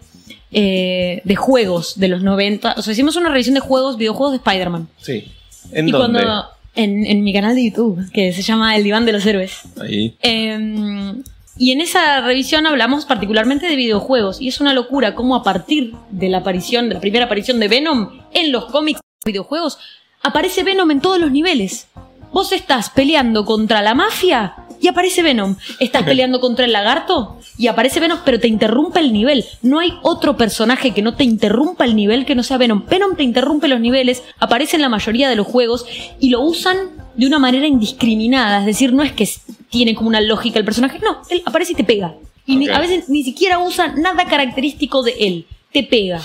[0.52, 4.36] eh, de juegos de los 90, o sea, hicimos una revisión de juegos, videojuegos de
[4.38, 4.88] Spider-Man.
[5.02, 5.24] Sí.
[5.72, 6.22] ¿En y dónde?
[6.22, 6.55] cuando...
[6.76, 9.62] En, en mi canal de YouTube, que se llama El Diván de los Héroes.
[9.80, 10.14] Ahí.
[10.22, 11.14] Eh,
[11.58, 14.40] y en esa revisión hablamos particularmente de videojuegos.
[14.40, 17.68] Y es una locura cómo a partir de la aparición, de la primera aparición de
[17.68, 19.78] Venom en los cómics y videojuegos,
[20.22, 21.88] aparece Venom en todos los niveles.
[22.36, 25.56] Vos estás peleando contra la mafia y aparece Venom.
[25.80, 29.46] Estás peleando contra el lagarto y aparece Venom, pero te interrumpe el nivel.
[29.62, 32.84] No hay otro personaje que no te interrumpa el nivel que no sea Venom.
[32.90, 35.86] Venom te interrumpe los niveles, aparece en la mayoría de los juegos
[36.20, 36.76] y lo usan
[37.14, 38.60] de una manera indiscriminada.
[38.60, 39.26] Es decir, no es que
[39.70, 40.98] tiene como una lógica el personaje.
[40.98, 42.16] No, él aparece y te pega.
[42.44, 45.46] Y ni- a veces ni siquiera usa nada característico de él.
[45.76, 46.22] Te pega.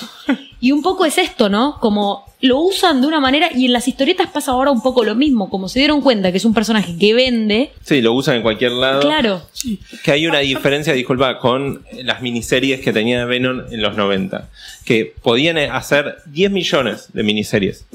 [0.61, 1.77] Y un poco es esto, ¿no?
[1.81, 5.13] Como lo usan de una manera y en las historietas pasa ahora un poco lo
[5.13, 5.49] mismo.
[5.49, 8.71] Como se dieron cuenta que es un personaje que vende, Sí, lo usan en cualquier
[8.71, 9.01] lado.
[9.01, 9.41] claro.
[10.03, 14.47] Que hay una diferencia, disculpa, con las miniseries que tenía Venom en los 90.
[14.85, 17.85] Que podían hacer 10 millones de miniseries.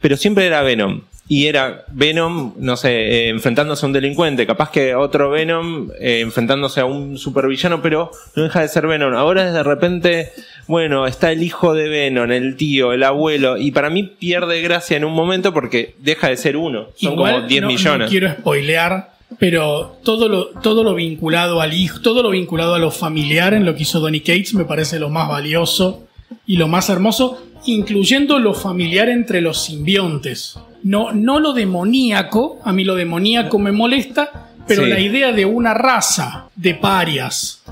[0.00, 1.00] Pero siempre era Venom.
[1.28, 4.46] Y era Venom, no sé, eh, enfrentándose a un delincuente.
[4.46, 9.14] Capaz que otro Venom eh, enfrentándose a un supervillano, pero no deja de ser Venom.
[9.14, 10.30] Ahora de repente,
[10.68, 13.58] bueno, está el hijo de Venom, el tío, el abuelo.
[13.58, 16.88] Y para mí pierde gracia en un momento porque deja de ser uno.
[16.94, 18.06] Son Igual, como 10 no, millones.
[18.06, 22.78] No quiero spoilear, pero todo lo, todo lo vinculado al hijo, todo lo vinculado a
[22.78, 26.06] lo familiar en lo que hizo Donny Cates me parece lo más valioso
[26.46, 30.56] y lo más hermoso, incluyendo lo familiar entre los simbiontes.
[30.86, 34.90] No, no lo demoníaco, a mí lo demoníaco me molesta, pero Sí.
[34.90, 37.62] la idea de una raza de parias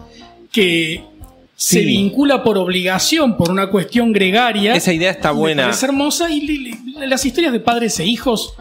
[0.50, 1.02] que
[1.56, 4.74] se vincula por obligación, por una cuestión gregaria.
[4.74, 5.64] Esa idea está buena.
[5.64, 6.74] parece hermosa y
[7.06, 8.54] las historias de padres e hijos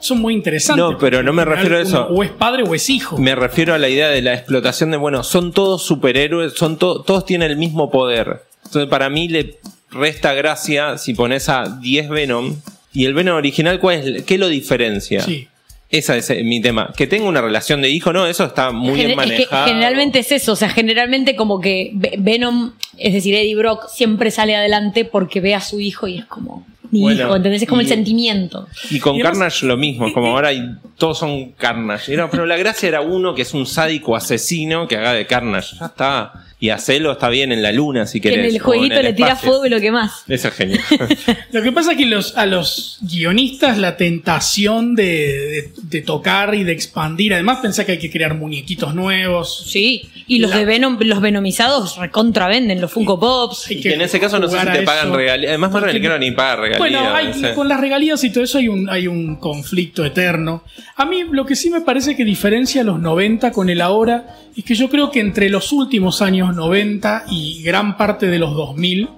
[0.00, 0.82] son muy interesantes.
[0.84, 2.06] No, pero no me refiero a eso.
[2.08, 3.18] uno O es padre o es hijo.
[3.18, 7.02] Me refiero a la idea de la explotación de, bueno, son todos superhéroes, son to-
[7.02, 8.42] todos tienen el mismo poder.
[8.64, 9.58] Entonces, para mí le
[9.90, 12.56] resta gracia si pones a 10 Venom.
[12.98, 14.22] ¿Y el Venom original cuál es?
[14.24, 15.20] ¿Qué lo diferencia?
[15.22, 15.46] Sí.
[15.90, 16.92] Esa es eh, mi tema.
[16.96, 19.66] Que tenga una relación de hijo, no, eso está muy bien Gener- es que manejado.
[19.68, 24.30] generalmente es eso, o sea, generalmente como que Ve- Venom, es decir, Eddie Brock siempre
[24.32, 27.62] sale adelante porque ve a su hijo y es como mi Bueno, hijo, ¿entendés?
[27.62, 28.66] Es como y- el sentimiento.
[28.90, 30.60] Y con Y además- Carnage lo mismo, como ahora hay,
[30.98, 32.12] todos son Carnage.
[32.12, 35.76] Era- pero la gracia era uno que es un sádico asesino que haga de Carnage.
[35.78, 36.32] Ya está.
[36.60, 38.38] Y hacelo está bien en la luna si Que querés.
[38.40, 39.48] en el o en jueguito el le tira espacio.
[39.50, 40.24] fuego y lo que más.
[40.26, 40.80] Eso es genial.
[41.52, 46.54] Lo que pasa es que los, a los guionistas la tentación de, de- de tocar
[46.56, 49.64] y de expandir, además pensá que hay que crear muñequitos nuevos.
[49.68, 53.70] Sí, y los La- de Venom, los venomizados recontravenden los Funko Pops.
[53.70, 55.50] Y que en ese caso no sé si te a pagan regalías.
[55.50, 56.78] Además, Marvel Porque- creo ni paga regalías.
[56.78, 57.54] Bueno, hay- no sé.
[57.54, 60.64] con las regalías y todo eso hay un, hay un conflicto eterno.
[60.96, 64.64] A mí lo que sí me parece que diferencia los 90 con el ahora es
[64.64, 69.08] que yo creo que entre los últimos años 90 y gran parte de los 2000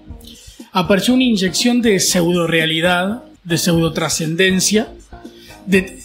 [0.73, 4.89] apareció una inyección de pseudo realidad, de pseudo trascendencia,
[5.67, 6.01] de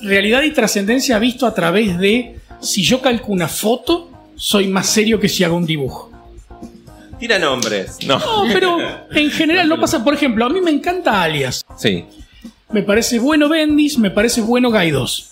[0.00, 5.20] realidad y trascendencia visto a través de si yo calco una foto, soy más serio
[5.20, 6.10] que si hago un dibujo.
[7.18, 7.98] Tira nombres.
[8.06, 8.18] No.
[8.18, 8.78] No, pero
[9.10, 10.04] en general no pasa.
[10.04, 11.64] Por ejemplo, a mí me encanta Alias.
[11.76, 12.04] Sí.
[12.70, 15.30] Me parece bueno Bendis, me parece bueno Gaidos.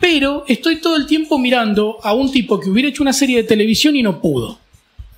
[0.00, 3.44] Pero estoy todo el tiempo mirando a un tipo que hubiera hecho una serie de
[3.44, 4.58] televisión y no pudo.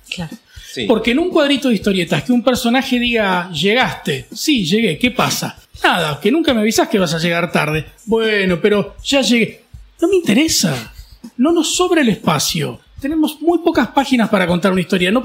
[0.09, 0.35] Claro.
[0.71, 0.85] sí.
[0.87, 5.57] Porque en un cuadrito de historietas que un personaje diga, llegaste, sí, llegué, ¿qué pasa?
[5.83, 7.85] Nada, que nunca me avisas que vas a llegar tarde.
[8.05, 9.63] Bueno, pero ya llegué.
[10.01, 10.93] No me interesa.
[11.37, 12.79] No nos sobra el espacio.
[12.99, 15.11] Tenemos muy pocas páginas para contar una historia.
[15.11, 15.23] No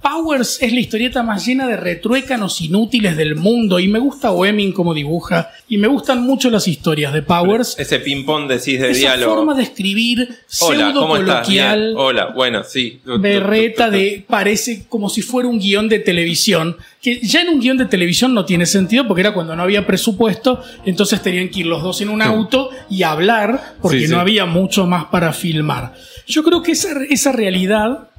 [0.00, 4.72] Powers es la historieta más llena de retruécanos inútiles del mundo y me gusta Oeming
[4.72, 7.74] como dibuja y me gustan mucho las historias de Powers.
[7.78, 9.34] Ese ping-pong decís de Esa diálogo.
[9.34, 10.28] forma de escribir
[10.60, 11.34] Hola, pseudo ¿cómo estás?
[11.40, 13.00] Coloquial Hola, bueno, sí.
[13.18, 17.76] berreta de parece como si fuera un guion de televisión, que ya en un guion
[17.76, 21.66] de televisión no tiene sentido porque era cuando no había presupuesto, entonces tenían que ir
[21.66, 24.12] los dos en un auto y hablar porque Sí, sí.
[24.12, 25.94] no había mucho más para filmar.
[26.26, 28.10] Yo creo que esa, esa realidad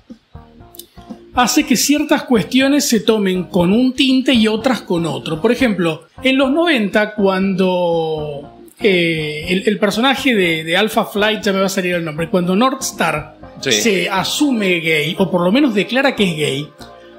[1.42, 5.42] hace que ciertas cuestiones se tomen con un tinte y otras con otro.
[5.42, 11.54] Por ejemplo, en los 90, cuando eh, el, el personaje de, de Alpha Flight, ya
[11.54, 13.72] me va a salir el nombre, cuando Northstar Sí.
[13.74, 16.70] se asume gay, o por lo menos declara que es gay,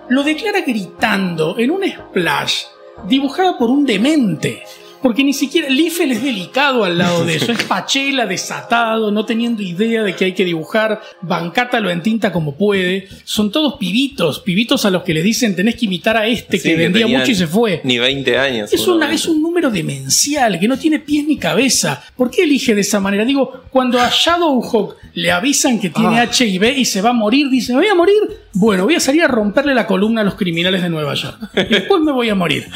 [0.09, 2.63] lo declara gritando en un splash
[3.07, 4.63] dibujada por un demente.
[5.03, 7.53] Porque ni siquiera Liefeld es delicado al lado de eso.
[7.53, 11.01] Es Pachela desatado, no teniendo idea de que hay que dibujar.
[11.23, 13.09] Bancátalo en tinta como puede.
[13.25, 16.69] Son todos pibitos, pibitos a los que les dicen tenés que imitar a este Sí,
[16.71, 17.81] que vendía mucho y se fue.
[17.85, 18.73] Ni 20 años.
[18.73, 22.03] Es, una, es un número demencial que no tiene pies ni cabeza.
[22.17, 23.25] ¿Por qué elige de esa manera?
[23.25, 26.25] Digo, cuando a Shadowhawk le avisan que tiene Ah.
[26.31, 28.17] HIV y se va a morir, dice, ¿me voy a morir?
[28.53, 31.39] Bueno, voy a salir a romperle la columna a los criminales de Nueva York.
[31.55, 32.67] Y después me voy a morir.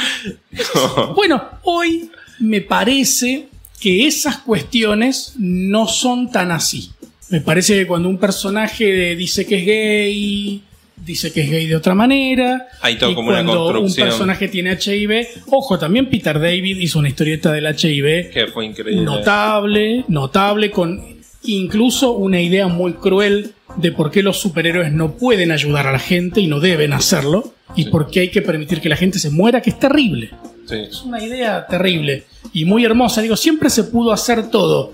[1.15, 3.47] Bueno, hoy me parece
[3.81, 6.91] que esas cuestiones no son tan así.
[7.31, 10.63] Me parece que cuando un personaje dice que es gay,
[10.97, 12.67] dice que es gay de otra manera.
[12.81, 14.07] Hay todo y como una cuando construcción.
[14.07, 18.67] un personaje tiene HIV, ojo, también Peter David hizo una historieta del HIV Que fue
[18.67, 19.03] increíble.
[19.03, 21.03] notable, notable, con
[21.45, 25.99] incluso una idea muy cruel de por qué los superhéroes no pueden ayudar a la
[25.99, 29.31] gente y no deben hacerlo, y por qué hay que permitir que la gente se
[29.31, 30.31] muera, que es terrible.
[30.67, 30.77] Sí.
[30.77, 33.21] Es una idea terrible y muy hermosa.
[33.21, 34.93] Digo, siempre se pudo hacer todo.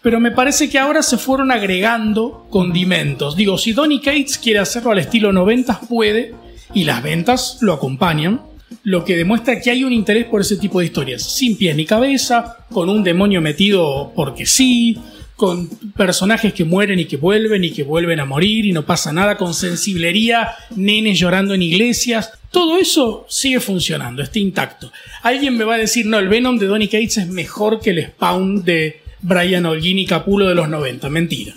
[0.00, 3.36] Pero me parece que ahora se fueron agregando condimentos.
[3.36, 6.34] Digo, si Donny Cates quiere hacerlo al estilo 90 puede,
[6.74, 8.40] y las ventas lo acompañan,
[8.84, 11.22] lo que demuestra que hay un interés por ese tipo de historias.
[11.22, 14.98] Sin pies ni cabeza, con un demonio metido porque sí,
[15.36, 19.12] con personajes que mueren y que vuelven y que vuelven a morir y no pasa
[19.12, 22.32] nada, con sensiblería, nenes llorando en iglesias.
[22.50, 24.92] Todo eso sigue funcionando, está intacto.
[25.22, 28.06] Alguien me va a decir, no, el Venom de Donny Cates es mejor que el
[28.06, 31.08] Spawn de Brian Holguín y Capulo de los 90.
[31.08, 31.54] Mentira,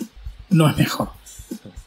[0.50, 1.10] no es mejor.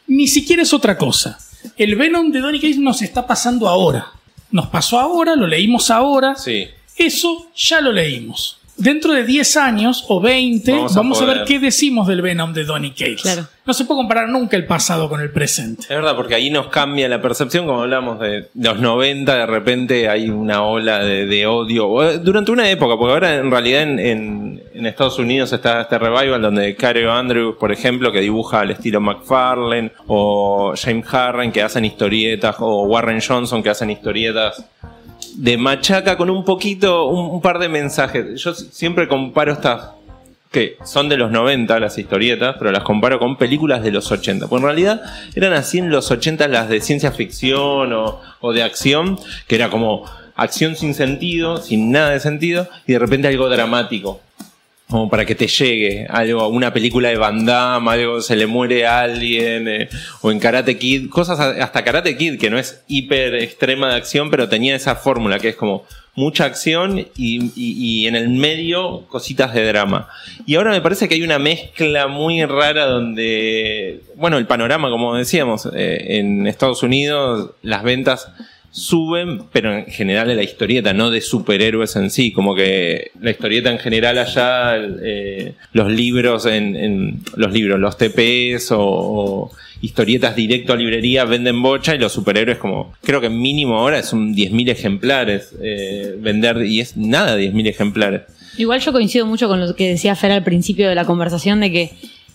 [0.07, 1.37] Ni siquiera es otra cosa.
[1.77, 4.07] El Venom de Donny Cates nos está pasando ahora.
[4.51, 6.35] Nos pasó ahora, lo leímos ahora.
[6.35, 6.67] Sí.
[6.95, 8.58] Eso ya lo leímos.
[8.79, 12.63] Dentro de 10 años o 20 Vamos vamos, a ver qué decimos del Venom de
[12.63, 13.21] Donny Cates.
[13.21, 13.45] Claro.
[13.65, 15.83] No se puede comparar nunca el pasado con el presente.
[15.83, 20.09] Es verdad, porque ahí nos cambia la percepción, como hablamos de los 90, de repente
[20.09, 23.99] hay una ola de, de odio, eh, durante una época, porque ahora en realidad en,
[23.99, 28.71] en- en Estados Unidos está este revival donde Cary Andrews, por ejemplo, que dibuja al
[28.71, 34.65] estilo McFarlane, o James Harren que hacen historietas, o Warren Johnson que hacen historietas
[35.39, 38.41] de machaca con un poquito, un, par de mensajes.
[38.41, 39.91] Yo siempre comparo estas
[40.51, 44.47] que son de los 90 las historietas, pero las comparo con películas de los 80.
[44.47, 45.01] Pues en realidad
[45.35, 49.69] eran así en los 80 las de ciencia ficción o, o de acción, que era
[49.69, 54.19] como acción sin sentido, sin nada de sentido, y de repente algo dramático.
[54.89, 58.87] Como para que te llegue algo, una película de Van Damme, algo se le muere
[58.87, 59.89] a alguien, eh,
[60.21, 64.31] o en Karate Kid, cosas hasta Karate Kid, que no es hiper extrema de acción,
[64.31, 69.53] pero tenía esa fórmula que es como mucha acción y, y- en el medio cositas
[69.53, 70.09] de drama.
[70.47, 75.15] Y ahora me parece que hay una mezcla muy rara donde, bueno, el panorama, como
[75.15, 78.27] decíamos, eh, en Estados Unidos las ventas
[78.71, 83.31] suben, pero en general de la historieta, no de superhéroes en sí, como que la
[83.31, 89.51] historieta en general allá, eh, los libros en, los libros, los TPs o, o
[89.81, 94.13] historietas directo a librería venden bocha y los superhéroes como, creo que mínimo ahora es
[94.13, 98.21] un 10.000 ejemplares eh, vender y es nada 10.000 ejemplares.
[98.57, 101.71] Igual yo coincido mucho con lo que decía Fer al principio de la conversación de
[101.71, 101.91] que,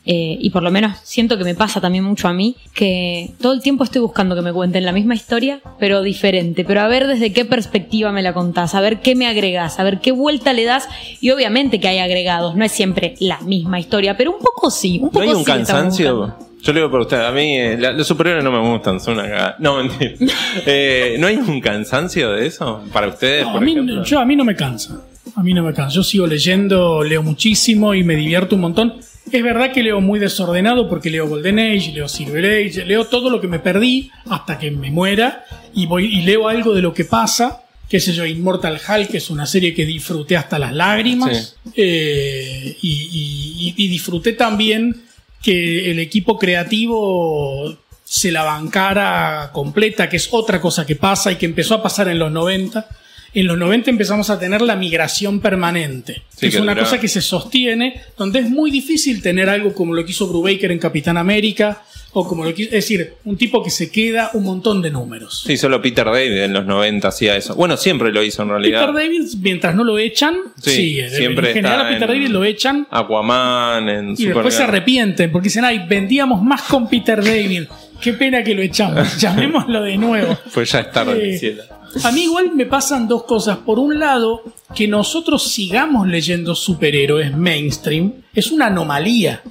[0.07, 3.53] eh, y por lo menos siento que me pasa también mucho a mí, que todo
[3.53, 7.07] el tiempo estoy buscando que me cuenten la misma historia, pero diferente, pero a ver
[7.07, 10.53] desde qué perspectiva me la contás, a ver qué me agregás, a ver qué vuelta
[10.53, 10.89] le das,
[11.21, 14.99] y obviamente que hay agregados, no es siempre la misma historia, pero un poco sí,
[15.03, 16.37] un poco ¿No hay un sí cansancio?
[16.63, 19.15] Yo le digo por usted, a mí eh, la- los superhéroes no me gustan, son
[19.15, 19.57] una cagada.
[19.59, 20.15] No, mentira.
[20.67, 22.83] Eh, ¿No hay un cansancio de eso?
[22.91, 24.03] Para ustedes, No, por a, mí, ejemplo.
[24.03, 24.99] yo, a mí no me cansa.
[25.37, 25.95] A mí no me cansa.
[25.95, 28.95] Yo sigo leyendo, leo muchísimo y me divierto un montón.
[29.33, 33.31] Es verdad que leo muy desordenado porque leo Golden Age, leo Silver Age, leo todo
[33.31, 36.93] lo que me perdí hasta que me muera y voy y leo algo de lo
[36.93, 37.63] que pasa.
[37.89, 41.57] Qué sé yo, Immortal Hulk, que es una serie que disfruté hasta las lágrimas.
[41.75, 45.03] Eh, y, y- y disfruté también
[45.43, 51.37] que el equipo creativo se la bancara completa, que es otra cosa que pasa y
[51.37, 52.87] que empezó a pasar en los 90.
[53.35, 57.01] En los 90 empezamos a tener la migración permanente, Sí, que es que una cosa
[57.01, 60.79] que se sostiene, donde es muy difícil tener algo como lo que hizo Brubaker en
[60.79, 61.83] Capitán América,
[62.17, 65.43] o como lo que es decir, un tipo que se queda un montón de números.
[65.45, 67.57] Sí, solo Peter David en los 90 hacía eso.
[67.57, 68.87] Bueno, siempre lo hizo en realidad.
[68.87, 72.29] Peter David, mientras no lo echan, Sí, sí, en siempre general está a Peter David
[72.29, 77.23] lo echan Aquaman, en y después se arrepienten porque dicen, ay, vendíamos más con Peter
[77.23, 77.65] David.
[78.01, 79.19] Qué pena que lo echamos.
[79.19, 80.39] Llamémoslo de nuevo.
[80.53, 81.59] Pues ya es tarde, Eh.
[82.03, 83.59] A mí igual me pasan dos cosas.
[83.59, 84.43] Por un lado,
[84.75, 89.43] que nosotros sigamos leyendo superhéroes mainstream es una anomalía.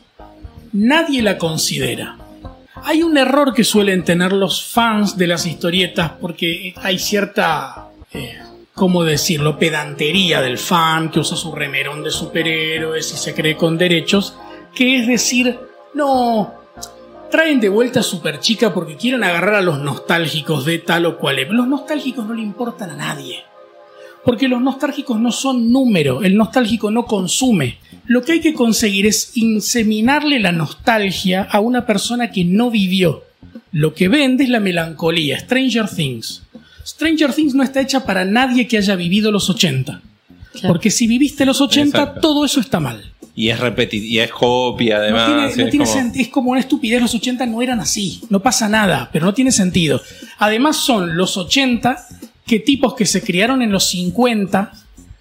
[0.73, 2.17] Nadie la considera.
[2.83, 8.37] Hay un error que suelen tener los fans de las historietas porque hay cierta, eh,
[8.73, 13.77] ¿cómo decirlo?, pedantería del fan que usa su remerón de superhéroes y se cree con
[13.77, 14.35] derechos,
[14.75, 15.57] que es decir,
[15.93, 16.62] no,
[17.33, 21.37] traen de vuelta a Superchica porque quieren agarrar a los nostálgicos de tal o cual.
[21.49, 23.39] Los nostálgicos no le importan a nadie.
[24.23, 27.79] Porque los nostálgicos no son número, el nostálgico no consume.
[28.05, 33.23] Lo que hay que conseguir es inseminarle la nostalgia a una persona que no vivió.
[33.71, 36.43] Lo que vende es la melancolía, Stranger Things.
[36.85, 40.01] Stranger Things no está hecha para nadie que haya vivido los 80.
[40.51, 40.67] Claro.
[40.67, 42.21] Porque si viviste los 80, Exacto.
[42.21, 43.12] todo eso está mal.
[43.35, 43.59] Y es
[43.93, 45.25] y es copia, No además.
[45.25, 47.79] tiene, y no es tiene como- sent- es como una estupidez, los 80 no eran
[47.79, 50.01] así, no pasa nada, pero no tiene sentido.
[50.37, 52.05] Además son los 80
[52.45, 54.73] que tipos que se criaron en los 50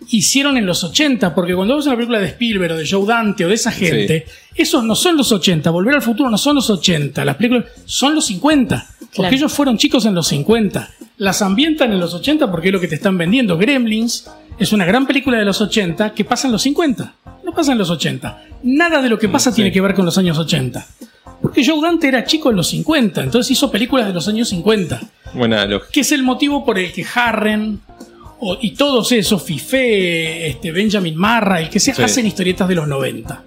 [0.09, 3.45] hicieron en los 80, porque cuando ves una película de Spielberg o de Joe Dante
[3.45, 6.69] o de esa gente, esos no son los 80, Volver al futuro no son los
[6.69, 9.35] 80, las películas son los 50, porque Claro.
[9.37, 10.91] ellos fueron chicos en los 50.
[11.19, 13.57] Las ambientan en los 80 porque es lo que te están vendiendo.
[13.57, 14.29] Gremlins
[14.63, 17.79] es una gran película de los 80 que pasa en los 50, no pasa en
[17.79, 18.45] los 80.
[18.63, 19.57] Nada de lo que pasa Sí.
[19.57, 20.87] tiene que ver con los años 80.
[21.41, 25.01] Porque Joe Dante era chico en los 50, entonces hizo películas de los años 50
[25.35, 25.91] Buena lógica.
[25.93, 27.81] que es el motivo por el que Harren
[28.39, 32.03] o- y todos esos, Fifé, este, Benjamin Marra, el que se Sí.
[32.03, 33.43] hacen historietas de los 90.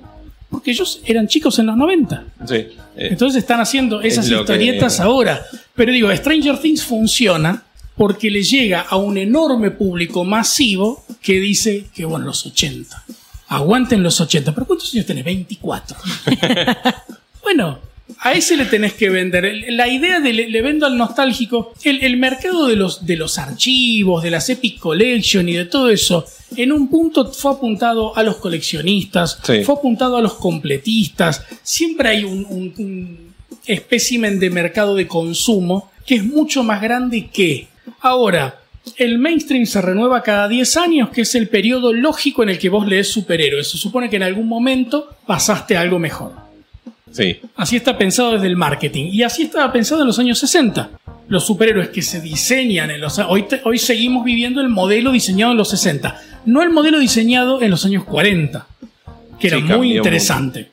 [0.50, 2.24] Porque ellos eran chicos en los 90.
[2.48, 2.56] Sí.
[2.56, 5.42] eh, Entonces están haciendo esas Es historietas que- ahora.
[5.76, 7.64] Pero digo, Stranger Things funciona
[7.96, 13.04] porque le llega a un enorme público masivo que dice que, bueno, los 80.
[13.48, 14.54] Aguanten los 80.
[14.54, 15.24] ¿Pero cuántos años tenés?
[15.24, 15.96] 24.
[17.44, 17.80] bueno,
[18.20, 19.64] a ese le tenés que vender.
[19.70, 23.38] La idea de le, le vendo al nostálgico, el, el mercado de los, de los
[23.38, 26.26] archivos, de las Epic Collection y de todo eso,
[26.56, 29.64] en un punto fue apuntado a los coleccionistas, Sí.
[29.64, 31.44] fue apuntado a los completistas.
[31.64, 33.26] Siempre hay un, un- un
[33.66, 37.68] espécimen de mercado de consumo que es mucho más grande que.
[38.02, 38.60] Ahora,
[38.98, 42.70] el mainstream se renueva cada 10 años, que es el periodo lógico en el que
[42.70, 43.70] vos lees superhéroes.
[43.72, 46.34] Se supone que en algún momento pasaste a algo mejor.
[47.12, 47.40] Sí.
[47.56, 49.10] Así está pensado desde el marketing.
[49.12, 50.90] Y así estaba pensado en los años 60.
[51.28, 53.18] Los superhéroes que se diseñan en los...
[53.20, 56.22] Hoy, te- hoy seguimos viviendo el modelo diseñado en los 60.
[56.46, 58.68] No el modelo diseñado en los años 40.
[59.40, 60.70] Que era Sí, muy interesante.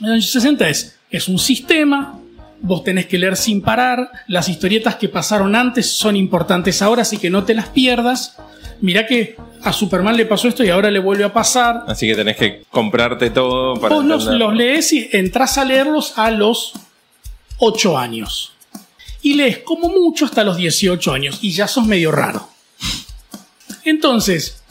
[0.00, 2.18] En los años 60 es, es un sistema,
[2.62, 7.18] vos tenés que leer sin parar, las historietas que pasaron antes son importantes ahora, así
[7.18, 8.36] que no te las pierdas.
[8.80, 11.84] Mirá que a Superman le pasó esto y ahora le vuelve a pasar.
[11.86, 16.18] Así que tenés que comprarte todo para Vos los, los lees y entras a leerlos
[16.18, 16.72] a los
[17.58, 18.52] 8 años.
[19.22, 22.48] Y lees como mucho hasta los 18 años y ya sos medio raro.
[23.84, 24.61] Entonces,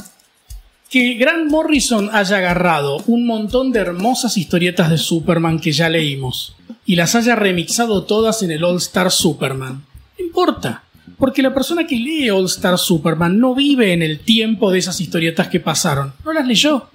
[0.92, 6.58] que Grant Morrison haya agarrado un montón de hermosas historietas de Superman que ya leímos
[6.86, 9.86] y las haya remixado todas en el All Star Superman,
[10.20, 10.84] no importa.
[11.18, 15.00] Porque la persona que lee All Star Superman no vive en el tiempo de esas
[15.00, 16.14] historietas que pasaron.
[16.26, 16.90] No las leyó.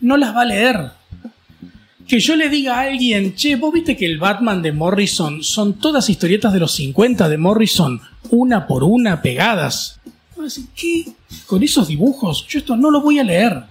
[0.00, 0.90] No las va a leer
[2.06, 5.74] que yo le diga a alguien, che, vos viste que el Batman de Morrison son
[5.74, 9.98] todas historietas de los 50 de Morrison, una por una pegadas.
[10.38, 11.06] Va a decir, ¿qué?
[11.46, 12.46] ¿Con esos dibujos?
[12.48, 13.62] Yo esto no lo voy a leer.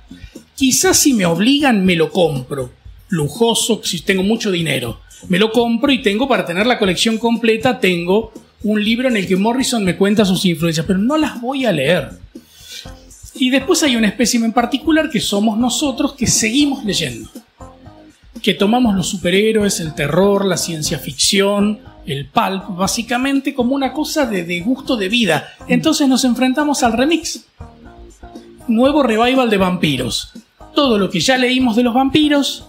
[0.56, 2.72] Quizás si me obligan me lo compro.
[3.10, 5.02] Lujoso, si tengo mucho dinero.
[5.30, 8.32] Me lo compro y tengo para tener la colección completa, tengo
[8.64, 11.72] un libro en el que Morrison me cuenta sus influencias, pero no las voy a
[11.72, 12.10] leer.
[13.36, 17.30] Y después hay una especie en particular que somos nosotros que seguimos leyendo
[18.46, 24.26] que tomamos los superhéroes, el terror, la ciencia ficción, el pulp, básicamente como una cosa
[24.26, 25.50] de, de gusto de vida.
[25.68, 27.46] Entonces nos enfrentamos al remix.
[28.68, 30.32] Nuevo revival de vampiros.
[30.74, 32.68] Todo lo que ya leímos de los vampiros,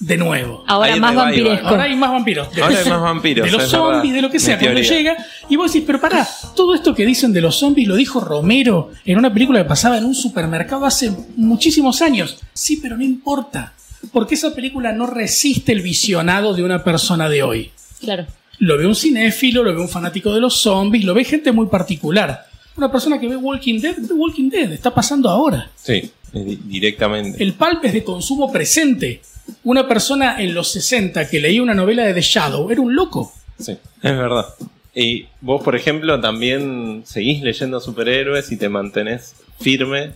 [0.00, 0.62] de nuevo.
[0.66, 1.66] Ahora Hay más vampiresco.
[1.68, 2.54] Ahora hay más vampiros.
[2.54, 4.14] De Ahora hay más vampiros, De los es zombies, verdad.
[4.14, 4.58] de lo que sea.
[4.58, 5.16] Cuando llega
[5.48, 8.90] y vos decís, pero pará, todo esto que dicen de los zombies lo dijo Romero
[9.04, 12.38] en una película que pasaba en un supermercado hace muchísimos años.
[12.52, 13.72] Sí, pero no importa.
[14.12, 17.72] Porque esa película no resiste el visionado de una persona de hoy.
[18.00, 18.26] Claro.
[18.60, 21.66] Lo ve un cinéfilo, lo ve un fanático de los zombies, lo ve gente muy
[21.66, 22.46] particular.
[22.76, 25.70] Una persona que ve Walking Dead, ve Walking Dead, está pasando ahora.
[25.76, 27.42] Sí, di- directamente.
[27.42, 29.20] El pulp es de consumo presente.
[29.64, 33.32] Una persona en los 60 que leía una novela de The Shadow era un loco.
[33.58, 34.46] Sí, es verdad.
[34.94, 40.10] Y vos, por ejemplo, también seguís leyendo superhéroes y te mantenés firme.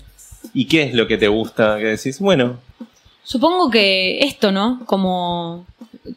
[0.53, 1.79] ¿Y qué es lo que te gusta?
[1.79, 2.59] Que decís, bueno,
[3.25, 4.83] Supongo que esto, ¿no?
[4.85, 5.65] Como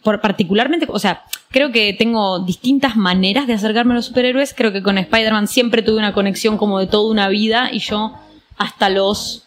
[0.04, 4.54] particularmente, o sea, creo que tengo distintas maneras de acercarme a los superhéroes.
[4.54, 8.14] Creo que con Spider-Man siempre tuve una conexión como de toda una vida y yo
[8.58, 9.46] hasta los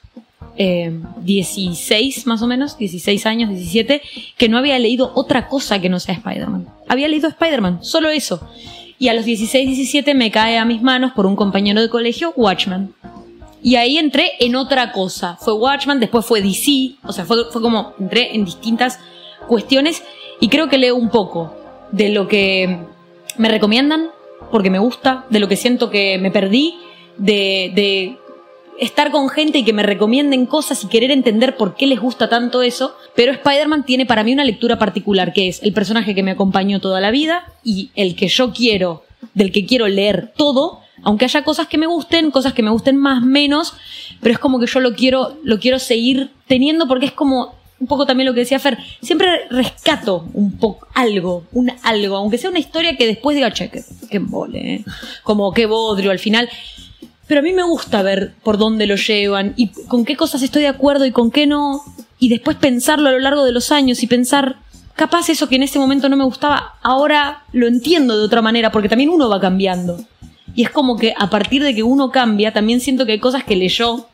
[0.56, 4.02] eh, 16 más o menos, 16 años, 17,
[4.36, 6.68] que no había leído otra cosa que no sea Spider-Man.
[6.88, 8.40] Había leído Spider-Man, solo eso.
[8.98, 12.32] Y a los 16, 17 me cae a mis manos por un compañero de colegio
[12.36, 12.92] Watchman.
[13.62, 15.36] Y ahí entré en otra cosa.
[15.40, 16.96] Fue Watchman, después fue DC.
[17.04, 18.98] O sea, fue como entré en distintas
[19.46, 20.02] cuestiones
[20.40, 21.54] y creo que leo un poco
[21.92, 22.78] de lo que
[23.36, 24.08] me recomiendan,
[24.50, 26.76] porque me gusta, de lo que siento que me perdí,
[27.16, 28.18] de, de
[28.78, 32.28] estar con gente y que me recomienden cosas y querer entender por qué les gusta
[32.28, 32.94] tanto eso.
[33.14, 36.80] Pero Spider-Man tiene para mí una lectura particular, que es el personaje que me acompañó
[36.80, 39.02] toda la vida y el que yo quiero,
[39.34, 42.96] del que quiero leer todo, aunque haya cosas que me gusten, cosas que me gusten
[42.96, 43.74] más, menos,
[44.20, 47.86] pero es como que yo lo quiero, lo quiero seguir teniendo porque es como un
[47.86, 52.50] poco también lo que decía Fer, siempre rescato un poco algo, un algo, aunque sea
[52.50, 54.84] una historia que después diga, che, qué, embole, ¿eh?
[55.22, 56.48] como qué bodrio al final.
[57.26, 60.62] Pero a mí me gusta ver por dónde lo llevan y con qué cosas estoy
[60.62, 61.82] de acuerdo y con qué no.
[62.18, 64.56] Y después pensarlo a lo largo de los años y pensar,
[64.94, 68.72] capaz eso que en ese momento no me gustaba, ahora lo entiendo de otra manera,
[68.72, 69.98] porque también uno va cambiando.
[70.54, 73.44] Y es como que a partir de que uno cambia, también siento que hay cosas
[73.44, 74.08] que leyó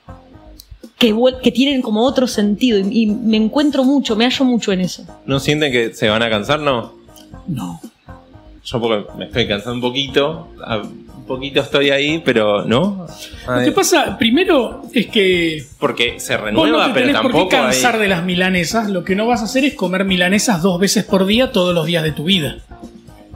[0.99, 2.78] que, tienen como otro sentido.
[2.78, 5.05] Y, y me encuentro mucho, me hallo mucho en eso.
[5.26, 6.61] ¿no sienten que se van a cansar?
[6.61, 6.95] No.
[7.47, 7.80] No.
[8.64, 10.49] Yo porque me estoy cansando un poquito.
[10.64, 13.07] a- Un poquito estoy ahí, pero no.
[13.49, 17.30] Lo que pasa, primero, es que porque se vos renueva, no te pero tenés por
[17.32, 18.90] tampoco qué cansar hay- de las milanesas.
[18.90, 21.86] Lo que no vas a hacer es comer milanesas dos veces por día todos los
[21.86, 22.59] días de tu vida.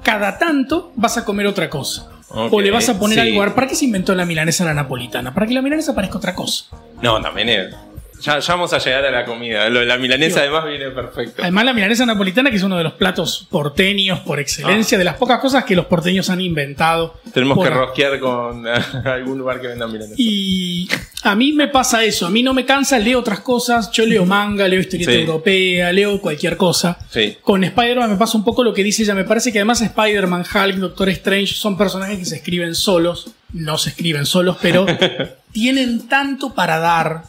[0.02, 2.10] Cada tanto vas a comer otra cosa.
[2.30, 3.36] O le vas a poner sí.
[3.38, 3.54] algo.
[3.54, 5.32] ¿Para qué se inventó la milanesa a la napolitana?
[5.34, 6.64] Para que la milanesa parezca otra cosa.
[7.02, 7.74] No, también es.
[8.20, 9.68] Ya, ya vamos a llegar a la comida.
[9.70, 11.40] Lo de la milanesa además viene perfecto.
[11.40, 15.14] Además, la milanesa napolitana, que es uno de los platos porteños por excelencia, de las
[15.14, 17.14] pocas cosas que los porteños han inventado.
[17.32, 18.66] Tenemos Por- que rosquear con
[19.06, 20.14] algún lugar que venda milanesa.
[20.16, 20.88] Y
[21.24, 24.24] A mí me pasa eso, a mí no me cansa, leo otras cosas, yo leo
[24.24, 25.18] manga, leo historieta Sí.
[25.18, 26.96] europea, leo cualquier cosa.
[27.10, 27.36] Sí.
[27.42, 30.44] Con Spider-Man me pasa un poco lo que dice ella, me parece que además Spider-Man,
[30.54, 34.86] Hulk, Doctor Strange son personajes que se escriben solos, no se escriben solos, pero
[35.52, 37.24] tienen tanto para dar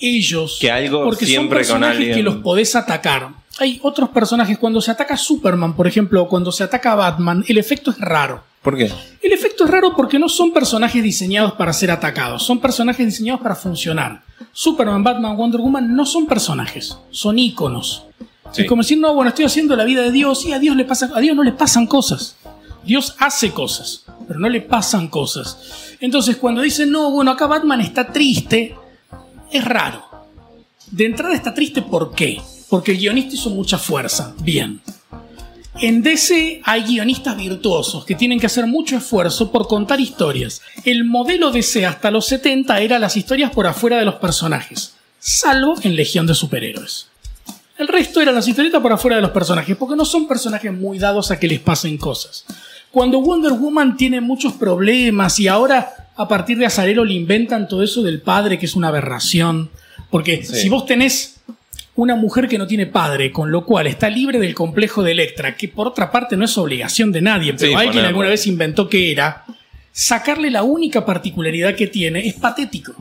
[0.00, 0.58] ellos.
[0.60, 2.16] Que algo porque siempre son con personajes alguien.
[2.16, 3.28] que los podés atacar.
[3.58, 6.94] Hay otros personajes, cuando se ataca a Superman, por ejemplo, o cuando se ataca a
[6.96, 8.42] Batman, el efecto es raro.
[8.66, 8.90] ¿Por qué?
[9.22, 13.40] El efecto es raro porque no son personajes diseñados para ser atacados, son personajes diseñados
[13.40, 14.24] para funcionar.
[14.50, 18.06] Superman, Batman, Wonder Woman no son personajes, son íconos.
[18.50, 18.62] Sí.
[18.62, 20.84] Es como decir, no, bueno, estoy haciendo la vida de Dios y a Dios, le
[20.84, 22.38] pasa, a Dios no le pasan cosas.
[22.84, 25.94] Dios hace cosas, pero no le pasan cosas.
[26.00, 28.74] Entonces, cuando dicen, no, bueno, acá Batman está triste,
[29.52, 30.04] es raro.
[30.90, 32.42] De entrada está triste, ¿por qué?
[32.68, 34.34] Porque el guionista hizo mucha fuerza.
[34.40, 34.80] Bien.
[35.80, 40.62] En DC hay guionistas virtuosos que tienen que hacer mucho esfuerzo por contar historias.
[40.84, 45.74] El modelo DC hasta los 70 era las historias por afuera de los personajes, salvo
[45.82, 47.08] en Legión de Superhéroes.
[47.76, 50.98] El resto eran las historietas por afuera de los personajes, porque no son personajes muy
[50.98, 52.46] dados a que les pasen cosas.
[52.90, 57.82] Cuando Wonder Woman tiene muchos problemas y ahora a partir de Azarelo le inventan todo
[57.82, 59.68] eso del padre que es una aberración,
[60.10, 60.54] porque Sí.
[60.56, 61.34] si vos tenés
[61.96, 65.56] una mujer que no tiene padre, con lo cual está libre del complejo de Electra,
[65.56, 68.88] que por otra parte no es obligación de nadie, pero Sí, alguien alguna vez inventó
[68.88, 69.44] que era,
[69.92, 72.94] sacarle la única particularidad que tiene es patético.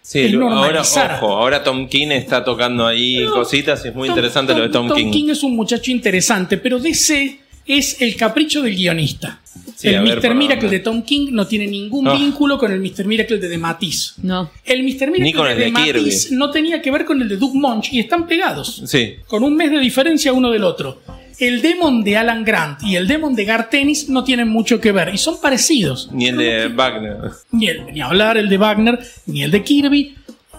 [0.00, 4.16] Sí, ahora, ojo, ahora Tom King está tocando ahí No, cositas y es muy Tom-
[4.16, 5.28] interesante lo de Tom, King.
[5.30, 9.40] es un muchacho interesante, pero DC es el capricho del guionista.
[9.82, 10.22] Sí, el ver, Mr.
[10.22, 10.78] ¿para Miracle dónde?
[10.78, 12.14] de Tom King no tiene ningún Ah.
[12.14, 13.04] vínculo con el Mr.
[13.04, 14.14] Miracle de The Matisse.
[14.22, 14.50] No.
[14.64, 15.10] El Mr.
[15.10, 17.36] Miracle Ni con de, el de The Matisse no tenía que ver con el de
[17.36, 18.82] Doug Munch y están pegados.
[18.86, 21.00] Sí, Con un mes de diferencia uno del otro.
[21.38, 24.92] El Demon de Alan Grant y el Demon de Garth Ennis no tienen mucho que
[24.92, 26.08] ver y son parecidos.
[26.12, 27.16] ni el de Wagner.
[27.50, 30.14] Ni, el, ni hablar el de Wagner, ni el de Kirby.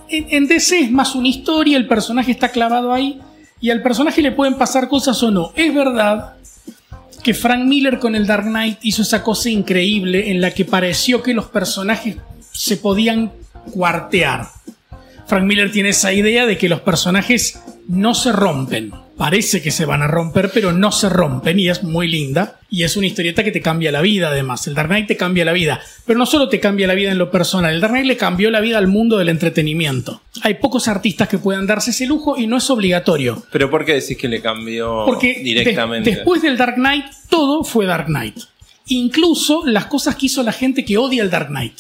[0.09, 3.19] En, en DC es más una historia, el personaje está clavado ahí
[3.61, 5.53] y al personaje le pueden pasar cosas o no.
[5.55, 6.34] Es verdad
[7.24, 11.24] que Frank Miller con el Dark Knight hizo esa cosa increíble en la que pareció
[11.24, 12.17] que los personajes
[12.51, 13.32] se podían
[13.71, 14.47] cuartear.
[15.26, 18.91] Frank Miller tiene esa idea de que los personajes no se rompen.
[19.24, 22.59] Parece que se van a romper, pero no se rompen y es muy linda.
[22.69, 24.67] Y es una historieta que te cambia la vida, además.
[24.67, 25.80] El Dark Knight te cambia la vida.
[26.05, 28.51] Pero no solo te cambia la vida en lo personal, el Dark Knight le cambió
[28.51, 30.21] la vida al mundo del entretenimiento.
[30.41, 33.43] Hay pocos artistas que puedan darse ese lujo y no es obligatorio.
[33.49, 36.09] Pero ¿por qué decís que le cambió Porque directamente?
[36.09, 38.38] de- después del Dark Knight, todo fue Dark Knight.
[38.88, 41.76] Incluso las cosas que hizo la gente que odia el Dark Knight.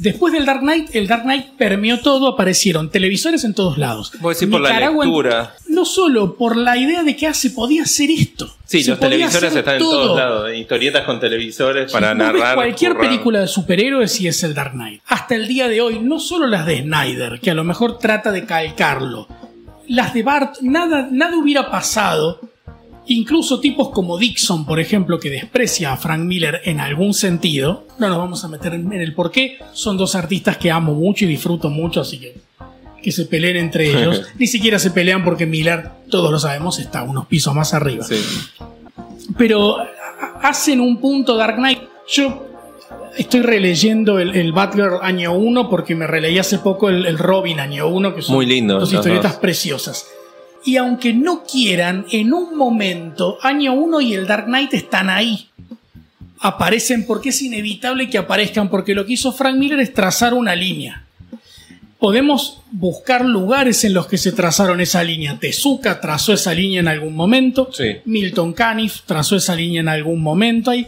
[0.00, 4.12] Después del Dark Knight, el Dark Knight permeó todo, aparecieron televisores en todos lados.
[4.20, 5.54] Vos decís por la lectura.
[5.66, 8.48] No solo por la idea de que ah, se podía hacer esto.
[8.64, 10.02] Sí, Se los televisores están en todo.
[10.04, 10.54] todos lados.
[10.54, 12.54] Historietas con televisores para Vos ves narrar.
[12.54, 15.02] cualquier película de superhéroes y es el Dark Knight.
[15.08, 18.30] Hasta el día de hoy, no solo las de Snyder, que a lo mejor trata
[18.30, 19.26] de calcarlo.
[19.88, 22.40] Las de Bart, nada, nada hubiera pasado.
[23.08, 27.86] Incluso tipos como Dixon, por ejemplo, que desprecia a Frank Miller en algún sentido.
[27.98, 29.58] No nos vamos a meter en el por qué.
[29.72, 32.34] Son dos artistas que amo mucho y disfruto mucho, así que
[33.02, 34.22] que se peleen entre ellos.
[34.38, 38.16] Ni siquiera se pelean porque Miller, todos lo sabemos, está unos pisos más arriba Sí.
[39.36, 39.76] pero
[40.42, 41.80] hacen un punto Dark Knight.
[42.08, 42.46] Yo
[43.16, 47.60] estoy releyendo el, el Butler año 1 porque me releí hace poco el, el Robin
[47.60, 50.06] año 1, que son Muy lindo, dos historietas preciosas.
[50.68, 55.48] Y aunque no quieran, en un momento, año 1 y el Dark Knight están ahí.
[56.40, 60.54] Aparecen porque es inevitable que aparezcan, porque lo que hizo Frank Miller es trazar una
[60.54, 61.06] línea.
[61.98, 65.38] Podemos buscar lugares en los que se trazaron esa línea.
[65.40, 67.70] Tezuka trazó esa línea en algún momento.
[67.72, 67.96] Sí.
[68.04, 70.70] Milton Caniff trazó esa línea en algún momento.
[70.70, 70.86] Hay,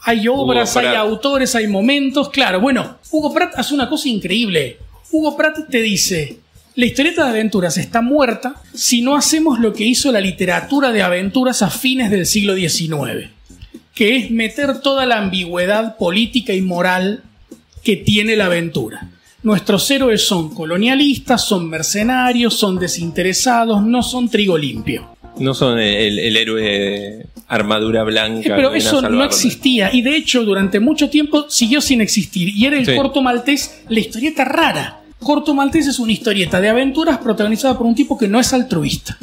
[0.00, 2.30] hay obras, hay autores, hay momentos.
[2.30, 4.78] Claro, bueno, Hugo Pratt hace una cosa increíble.
[5.12, 6.38] Hugo Pratt te dice,
[6.76, 11.02] la historieta de aventuras está muerta si no hacemos lo que hizo la literatura de
[11.02, 13.28] aventuras a fines del siglo XIX,
[13.94, 17.22] que es meter toda la ambigüedad política y moral
[17.82, 19.08] que tiene la aventura.
[19.42, 25.16] Nuestros héroes son colonialistas, son mercenarios, son desinteresados, no son trigo limpio.
[25.38, 28.50] No son el, el héroe de armadura blanca.
[28.50, 32.66] Eh, pero eso no existía y de hecho durante mucho tiempo siguió sin existir y
[32.66, 32.94] era el Sí.
[32.94, 34.99] corto maltés la historieta rara.
[35.22, 39.18] Corto maltés es una historieta de aventuras protagonizada por un tipo que no es altruista,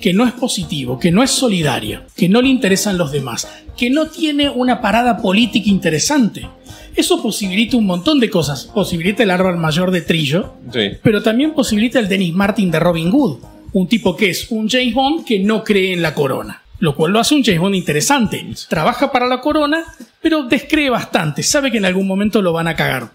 [0.00, 3.90] que no es positivo, que no es solidario, que no le interesan los demás, que
[3.90, 6.48] no tiene una parada política interesante.
[6.94, 8.64] Eso posibilita un montón de cosas.
[8.64, 10.92] Posibilita el árbol mayor de Trillo, Sí.
[11.02, 13.38] pero también posibilita el Dennis Martin de Robin Hood,
[13.74, 17.12] un tipo que es un James Bond que no cree en la corona, lo cual
[17.12, 18.42] lo hace un James Bond interesante.
[18.70, 19.84] Trabaja para la corona,
[20.22, 23.10] pero descree bastante, sabe que en algún momento lo van a cagar.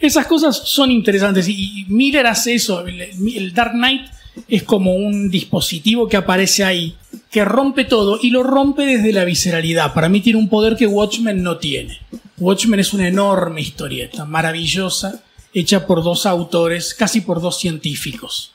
[0.00, 2.84] Esas cosas son interesantes y Miller hace eso.
[2.86, 4.06] El Dark Knight
[4.48, 6.96] es como un dispositivo que aparece ahí,
[7.30, 9.92] que rompe todo y lo rompe desde la visceralidad.
[9.92, 11.98] Para mí tiene un poder que Watchmen no tiene.
[12.38, 15.22] Watchmen es una enorme historieta, maravillosa,
[15.52, 18.52] hecha por dos autores, casi por dos científicos.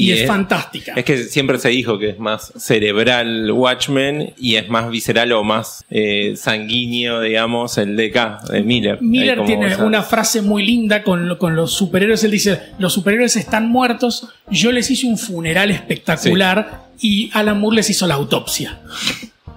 [0.00, 0.92] Y, Y es, es- fantástica.
[0.94, 5.42] Es que siempre se dijo que es más cerebral Watchmen y es más visceral o
[5.42, 9.02] más eh, sanguíneo, digamos, el DK de Miller.
[9.02, 12.22] Miller tiene una frase muy linda con, lo- con los superhéroes.
[12.22, 17.76] Él dice, los superhéroes están muertos, yo les hice un funeral espectacular y Alan Moore
[17.78, 18.78] les hizo la autopsia.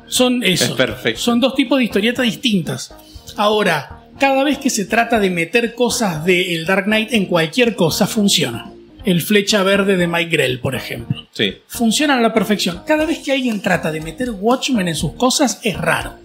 [0.07, 0.65] Son eso.
[0.65, 1.19] Es perfecto.
[1.21, 2.93] Son dos tipos de historietas distintas.
[3.37, 8.07] Ahora, cada vez que se trata de meter cosas del Dark Knight en cualquier cosa,
[8.07, 8.71] funciona.
[9.03, 11.27] El flecha verde de Mike Grell, por ejemplo.
[11.31, 11.55] Sí.
[11.67, 12.83] Funcionan a la perfección.
[12.85, 16.15] Cada vez que alguien trata de meter Watchmen en sus cosas, es raro.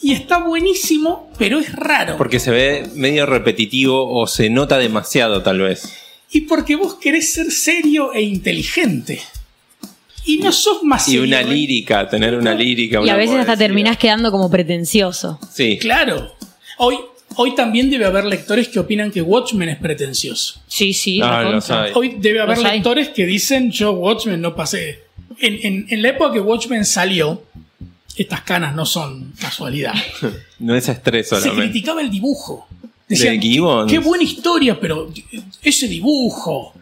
[0.00, 2.16] Y está buenísimo, pero es raro.
[2.16, 5.94] Porque se ve medio repetitivo o se nota demasiado, tal vez.
[6.30, 9.20] Y porque vos querés ser serio e inteligente.
[10.24, 11.44] Y no sos más Y una ¿eh?
[11.44, 12.98] lírica, tener una lírica.
[13.00, 15.38] Y una a veces hasta terminás quedando como pretencioso.
[15.52, 15.78] Sí.
[15.78, 16.34] Claro.
[16.78, 16.96] Hoy,
[17.36, 20.60] hoy también debe haber lectores que opinan que Watchmen es pretencioso.
[20.66, 21.20] Sí, sí.
[21.22, 21.60] Ah.
[21.94, 22.74] Hoy debe haber Los hay.
[22.78, 25.00] lectores que dicen yo Watchmen no pasé.
[25.38, 27.42] En, en- en la época que Watchmen salió,
[28.16, 29.94] estas canas no son casualidad.
[30.58, 31.70] No es estrés Se solamente.
[31.72, 32.68] criticaba el dibujo.
[33.08, 33.90] Decían, De Gibbons.
[33.90, 35.12] qué buena historia, pero
[35.60, 36.72] ese dibujo.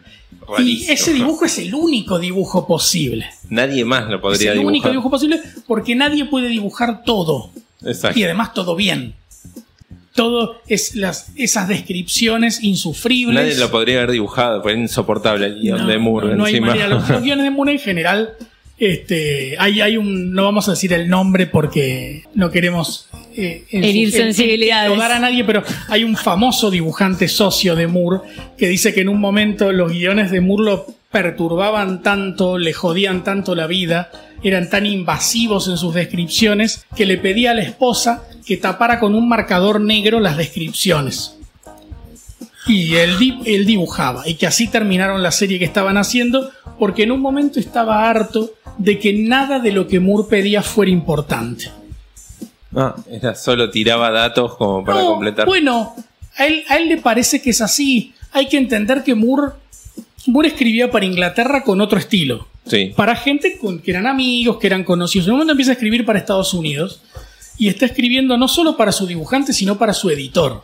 [0.59, 3.25] Y ese dibujo es el único dibujo posible.
[3.49, 4.91] Nadie más lo Es podría el único dibujar.
[4.91, 7.49] dibujo posible porque nadie puede dibujar todo.
[7.83, 8.19] Exacto.
[8.19, 9.15] Y además todo bien.
[10.23, 13.35] Todo es las, esas descripciones insufribles.
[13.35, 16.59] Nadie lo podría haber dibujado, es insoportable el guion No, de Moore no, no hay
[16.61, 16.87] manera.
[16.87, 18.29] Los, los guiones de Moore en general,
[18.77, 23.83] este, hay, hay un, no vamos a decir el nombre porque no queremos eh, en
[23.83, 24.99] Herir su- en- en- sensibilidades.
[24.99, 28.21] a nadie, pero hay un famoso dibujante socio de Moore
[28.57, 33.23] que dice que en un momento los guiones de Moore lo perturbaban tanto, le jodían
[33.23, 34.11] tanto la vida,
[34.43, 39.13] eran tan invasivos en sus descripciones que le pedía a la esposa que tapara con
[39.13, 41.35] un marcador negro las descripciones.
[42.67, 44.27] Y él, di- él dibujaba.
[44.27, 46.51] Y que así terminaron la serie que estaban haciendo.
[46.79, 50.91] Porque en un momento estaba harto de que nada de lo que Moore pedía fuera
[50.91, 51.69] importante.
[52.75, 55.45] Ah, era solo tiraba datos como para No, completar.
[55.45, 55.95] Bueno,
[56.37, 58.13] a él, a él le parece que es así.
[58.31, 59.53] Hay que entender que Moore,
[60.27, 62.47] Moore escribía para Inglaterra con otro estilo.
[62.67, 62.93] Sí.
[62.95, 65.27] Para gente con, que eran amigos, que eran conocidos.
[65.27, 67.01] En un momento empieza a escribir para Estados Unidos.
[67.57, 70.63] Y está escribiendo no solo para su dibujante, sino para su editor.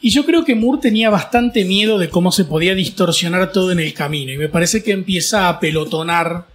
[0.00, 3.80] Y yo creo que Moore tenía bastante miedo de cómo se podía distorsionar todo en
[3.80, 4.32] el camino.
[4.32, 6.46] Y me parece que empieza a pelotonar.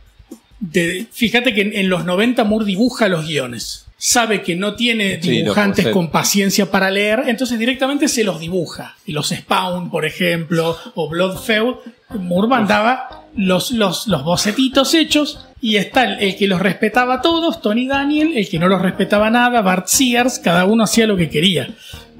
[0.59, 3.85] de- fíjate que en, en los 90 Moore dibuja los guiones.
[4.03, 8.97] Sabe que no tiene dibujantes con paciencia para leer, entonces directamente se los dibuja.
[9.05, 11.75] Y los Spawn, por ejemplo, o Bloodfeud,
[12.17, 15.45] Moore mandaba los, los, los bocetitos hechos.
[15.61, 18.81] Y está el, el que los respetaba a todos, Tony Daniel, el que no los
[18.81, 21.69] respetaba nada, Bart Sears, cada uno hacía lo que quería.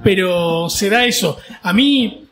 [0.04, 1.38] Pero se da eso.
[1.64, 2.26] A mí,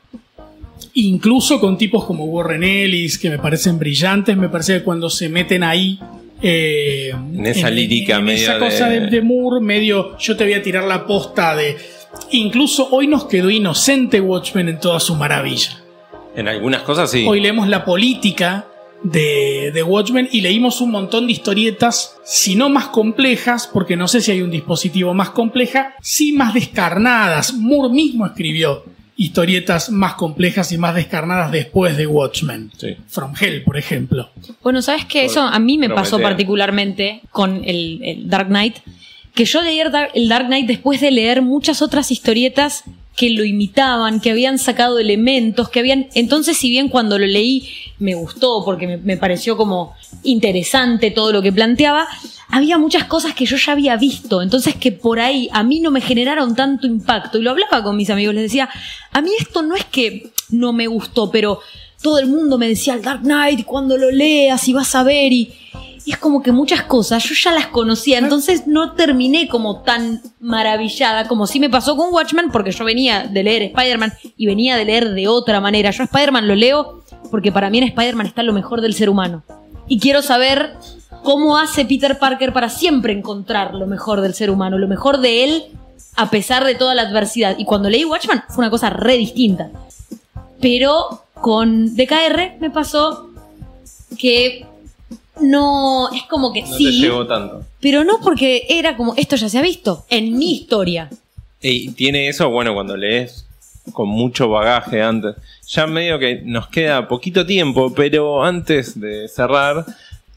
[0.94, 5.28] incluso con tipos como Warren Ellis, que me parecen brillantes, me parece que cuando se
[5.28, 5.98] meten ahí.
[6.43, 10.62] Eh, En esa lírica en medio esa cosa de Moore, medio yo te voy a
[10.62, 11.76] tirar la posta de.
[12.32, 15.82] Incluso hoy nos quedó inocente Watchmen en toda su maravilla.
[16.34, 17.24] En algunas cosas sí.
[17.26, 18.66] Hoy leemos la política
[19.03, 24.09] de, de Watchmen y leímos un montón de historietas, si no más complejas, porque no
[24.09, 27.55] sé si hay un dispositivo más compleja, sí más descarnadas.
[27.55, 28.84] Moore mismo escribió
[29.21, 32.71] historietas más complejas y más descarnadas después de Watchmen.
[32.79, 32.97] Sí.
[33.07, 34.31] From Hell, por ejemplo.
[34.62, 35.27] Bueno, ¿sabes qué?
[35.27, 38.79] Eso a mí me pasó particularmente con el, el Dark Knight.
[39.35, 42.85] Que yo leí el Dark Knight después de leer muchas otras historietas
[43.21, 46.07] que lo imitaban, que habían sacado elementos, que habían...
[46.14, 47.68] Entonces, si bien cuando lo leí
[47.99, 52.09] me gustó porque me, pareció como interesante todo lo que planteaba,
[52.49, 55.91] había muchas cosas que yo ya había visto, entonces que por ahí a mí no
[55.91, 57.37] me generaron tanto impacto.
[57.37, 58.71] Y lo hablaba con mis amigos, les decía,
[59.12, 61.61] a mí esto no es que no me gustó, pero
[62.01, 65.31] todo el mundo me decía el Dark Knight, cuando lo leas y vas a ver
[65.31, 65.53] y
[66.07, 71.28] es como que muchas cosas yo ya las conocía, entonces no terminé como tan maravillada
[71.28, 74.84] como sí me pasó con Watchmen porque yo venía de leer Spider-Man y venía de
[74.84, 75.90] leer de otra manera.
[75.90, 79.42] Yo Spider-Man lo leo porque para mí en Spider-Man está lo mejor del ser humano.
[79.86, 80.74] Y quiero saber
[81.22, 85.44] cómo hace Peter Parker para siempre encontrar lo mejor del ser humano, lo mejor de
[85.44, 85.64] él
[86.16, 87.57] a pesar de toda la adversidad.
[87.59, 89.70] Y cuando leí Watchmen fue una cosa re distinta.
[90.61, 93.30] Pero con DKR me pasó
[94.18, 94.66] que
[95.41, 97.62] no, es como que No te sí, llegó tanto.
[97.80, 101.09] pero no porque era como, esto ya se ha visto en mi historia.
[101.62, 103.47] Y tiene eso, bueno, cuando lees
[103.93, 105.34] con mucho bagaje antes.
[105.68, 109.84] Ya medio que nos queda poquito tiempo, pero antes de cerrar,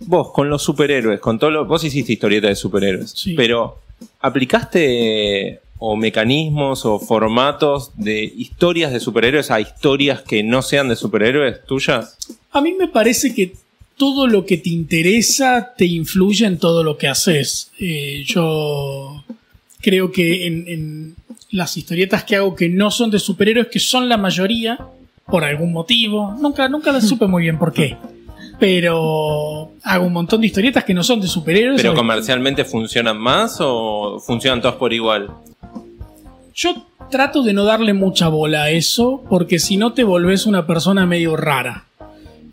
[0.01, 3.34] vos con los superhéroes, con todo lo, vos hiciste historieta de superhéroes, Sí.
[3.36, 3.80] pero
[4.22, 10.95] ¿aplicaste o mecanismos o formatos de historias de superhéroes a historias que no sean de
[10.95, 12.18] superhéroes tuyas?
[12.51, 13.54] A mí me parece que
[13.98, 17.72] todo lo que te interesa te influye en todo lo que haces.
[17.80, 19.24] Eh, yo
[19.82, 21.16] creo que en, en
[21.52, 24.80] las historietas que hago que no son de superhéroes, que son la mayoría,
[25.26, 27.96] por algún motivo, nunca, nunca las supe muy bien por qué.
[28.60, 31.82] Pero hago un montón de historietas que no son de superhéroes.
[31.82, 35.30] ¿Pero comercialmente funcionan más o funcionan todos por igual?
[36.54, 40.68] Yo trato de no darle mucha bola a eso, porque si no te volvés una
[40.68, 41.86] persona medio rara.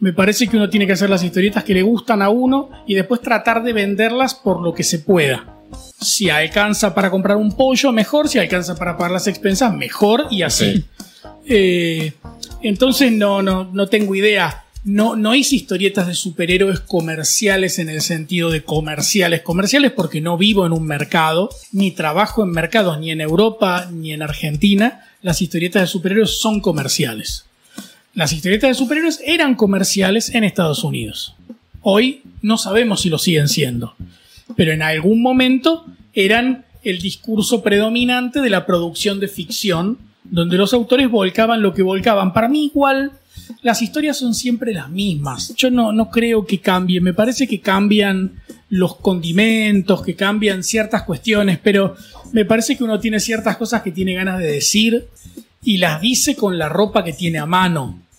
[0.01, 2.95] Me parece que uno tiene que hacer las historietas que le gustan a uno y
[2.95, 5.59] después tratar de venderlas por lo que se pueda.
[6.01, 8.29] Si alcanza para comprar un pollo, mejor.
[8.29, 10.27] Si alcanza para pagar las expensas, mejor.
[10.31, 10.73] Y así.
[10.73, 10.85] Sí.
[11.47, 12.13] Eh,
[12.63, 14.65] entonces no, no, no tengo idea.
[14.85, 19.43] No, no hice historietas de superhéroes comerciales en el sentido de comerciales.
[19.43, 24.15] Comerciales porque no vivo en un mercado, ni trabajo en mercados, ni en Europa, ni
[24.15, 25.05] en Argentina.
[25.21, 27.45] Las historietas de superhéroes son comerciales.
[28.21, 31.37] Las historietas de superhéroes eran comerciales en Estados Unidos.
[31.81, 33.95] Hoy no sabemos si lo siguen siendo.
[34.57, 40.75] Pero en algún momento eran el discurso predominante de la producción de ficción, donde los
[40.75, 42.35] autores volcaban lo que volcaban.
[42.35, 43.13] Para mí igual
[43.63, 45.55] las historias son siempre las mismas.
[45.57, 47.01] Yo no, no creo que cambie.
[47.01, 48.33] Me parece que cambian
[48.69, 51.97] los condimentos, que cambian ciertas cuestiones, pero
[52.33, 55.09] me parece que uno tiene ciertas cosas que tiene ganas de decir
[55.65, 58.10] y las dice con la ropa que tiene a mano.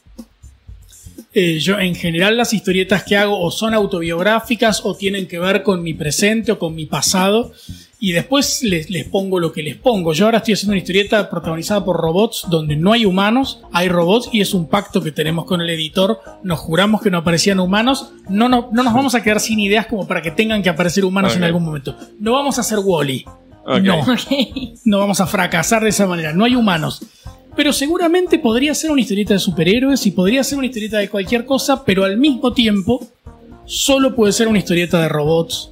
[1.34, 5.63] Eh, yo en general las historietas que hago o son autobiográficas o tienen que ver
[5.63, 7.53] con mi presente o con mi pasado
[8.01, 10.11] y después les, les pongo lo que les pongo.
[10.11, 14.27] Yo ahora estoy haciendo una historieta protagonizada por robots donde no hay humanos, hay robots
[14.34, 16.19] y es un pacto que tenemos con el editor.
[16.43, 18.11] Nos juramos que no aparecían humanos.
[18.27, 21.05] No, no, no nos vamos a quedar sin ideas como para que tengan que aparecer
[21.05, 21.95] humanos en algún momento.
[22.19, 23.23] No vamos a hacer Wally.
[23.84, 24.03] No
[24.84, 26.34] no vamos a fracasar de esa manera.
[26.34, 27.05] No hay humanos.
[27.62, 31.45] Pero seguramente podría ser una historieta de superhéroes y podría ser una historieta de cualquier
[31.45, 33.07] cosa, pero al mismo tiempo
[33.68, 35.70] solo puede ser una historieta de robots.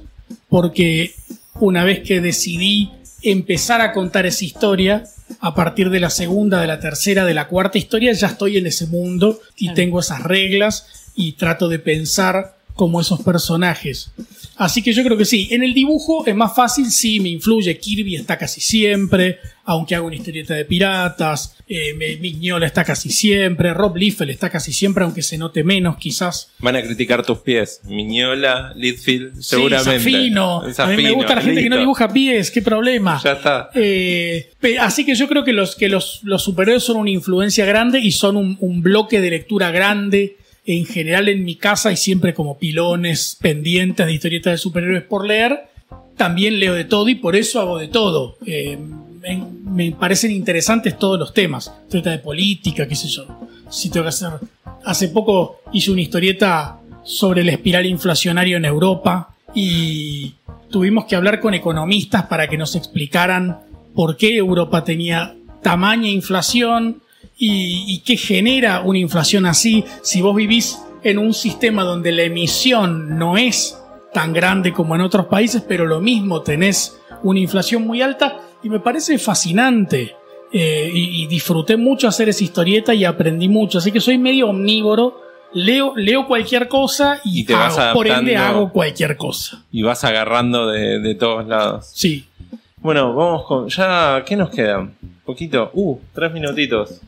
[0.48, 1.16] Porque
[1.58, 2.90] una vez que decidí
[3.22, 5.02] empezar a contar esa historia,
[5.40, 8.68] a partir de la segunda, de la tercera, de la cuarta historia, ya estoy en
[8.68, 9.74] ese mundo y Claro.
[9.74, 10.86] tengo esas reglas
[11.16, 14.12] y trato de pensar como esos personajes.
[14.56, 15.48] Así que yo creo que sí.
[15.50, 17.76] En el dibujo es más fácil, sí, me influye.
[17.78, 19.38] Kirby está casi siempre,
[19.70, 21.56] aunque hago una historieta de piratas.
[21.68, 23.72] Eh, Mignola está casi siempre.
[23.72, 26.50] Rob Liefeld está casi siempre, aunque se note menos, quizás.
[26.58, 27.80] Van a criticar tus pies.
[27.84, 30.00] Miñola, Lidfield, seguramente.
[30.00, 30.58] Sí, Zafino.
[30.58, 33.20] A mí me Zafino, gusta la gente que no dibuja pies, qué problema.
[33.22, 33.70] Ya está.
[33.76, 34.50] Eh,
[34.80, 38.10] así que yo creo que los, que los, los superhéroes son una influencia grande y
[38.10, 40.36] son un, un bloque de lectura grande.
[40.66, 45.24] En general en mi casa hay siempre como pilones pendientes de historietas de superhéroes por
[45.24, 45.60] leer.
[46.16, 48.36] También leo de todo y por eso hago de todo.
[48.44, 48.76] Eh,
[49.70, 51.72] me parecen interesantes todos los temas.
[51.84, 53.26] Historieta de política, qué sé yo.
[53.68, 54.32] Si tengo que hacer.
[54.84, 60.34] Hace poco hice una historieta sobre la espiral inflacionaria en Europa y
[60.70, 63.60] tuvimos que hablar con economistas para que nos explicaran
[63.94, 67.02] por qué Europa tenía tamaña inflación
[67.42, 73.18] y qué genera una inflación así si vos vivís en un sistema donde la emisión
[73.18, 73.78] no es
[74.12, 78.68] tan grande como en otros países, pero lo mismo tenés una inflación muy alta y
[78.68, 80.16] me parece fascinante.
[80.52, 84.48] Eh, y, y disfruté mucho hacer esa historieta y aprendí mucho, así que soy medio
[84.48, 85.22] omnívoro.
[85.52, 89.64] Leo, leo cualquier cosa y, Y te vas por ende hago cualquier cosa.
[89.72, 91.90] Y vas agarrando de, de todos lados.
[91.92, 92.26] Sí.
[92.76, 93.68] Bueno, vamos con.
[93.68, 94.88] Ya, ¿qué nos queda?
[95.24, 95.70] Poquito.
[95.74, 97.00] Uh, tres minutitos.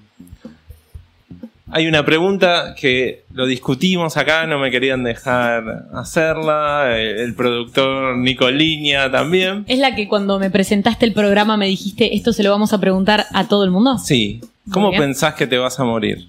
[1.75, 6.99] Hay una pregunta que lo discutimos acá, no me querían dejar hacerla.
[6.99, 9.65] El, el productor Nicolinia también.
[9.67, 12.79] Es la que cuando me presentaste el programa me dijiste, esto se lo vamos a
[12.81, 13.97] preguntar a todo el mundo.
[13.99, 14.41] Sí.
[14.71, 16.29] ¿Cómo pensás que te vas a morir?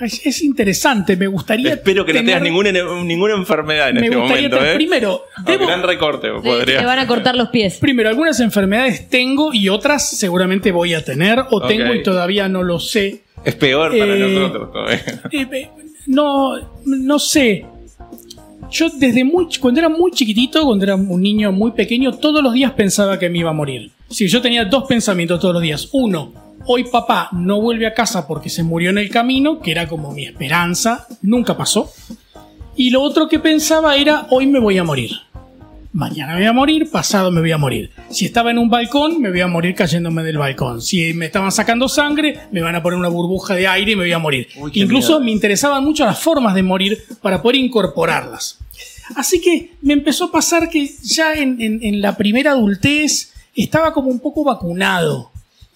[0.00, 1.74] Es, es interesante, me gustaría.
[1.74, 4.76] Espero que no tengas ninguna, ninguna enfermedad en me este gustaría momento, tener- ¿eh?
[4.76, 6.78] Primero, debo- gran recorte, Te- podría.
[6.80, 7.76] Te van a cortar los pies.
[7.76, 12.62] primero, algunas enfermedades tengo y otras seguramente voy a tener o tengo y todavía no
[12.62, 13.20] lo sé.
[13.44, 15.02] Es peor para Eh, nosotros todavía.
[15.32, 15.70] Eh,
[16.06, 17.64] no, no sé.
[18.70, 22.52] Yo desde muy cuando era muy chiquitito, cuando era un niño muy pequeño, todos los
[22.52, 23.90] días pensaba que me iba a morir.
[24.08, 25.88] Sí, yo tenía dos pensamientos todos los días.
[25.92, 26.32] Uno,
[26.66, 30.12] hoy papá no vuelve a casa porque se murió en el camino, que era como
[30.12, 31.90] mi esperanza, nunca pasó.
[32.76, 35.10] Y lo otro que pensaba era, hoy me voy a morir.
[35.92, 37.90] Mañana me voy a morir, pasado me voy a morir.
[38.10, 40.80] Si estaba en un balcón, me voy a morir cayéndome del balcón.
[40.80, 44.04] Si me estaban sacando sangre, me van a poner una burbuja de aire y me
[44.04, 44.48] voy a morir.
[44.56, 45.24] Uy, Incluso miedo.
[45.24, 48.58] me interesaban mucho las formas de morir para poder incorporarlas.
[49.16, 53.92] Así que me empezó a pasar que ya en, en- en la primera adultez estaba
[53.92, 55.30] como un poco vacunado.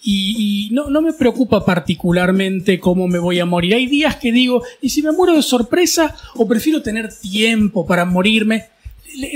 [0.07, 3.73] Y, y no, no me preocupa particularmente cómo me voy a morir.
[3.73, 8.05] Hay días que digo, ¿y si me muero de sorpresa o prefiero tener tiempo para
[8.05, 8.65] morirme?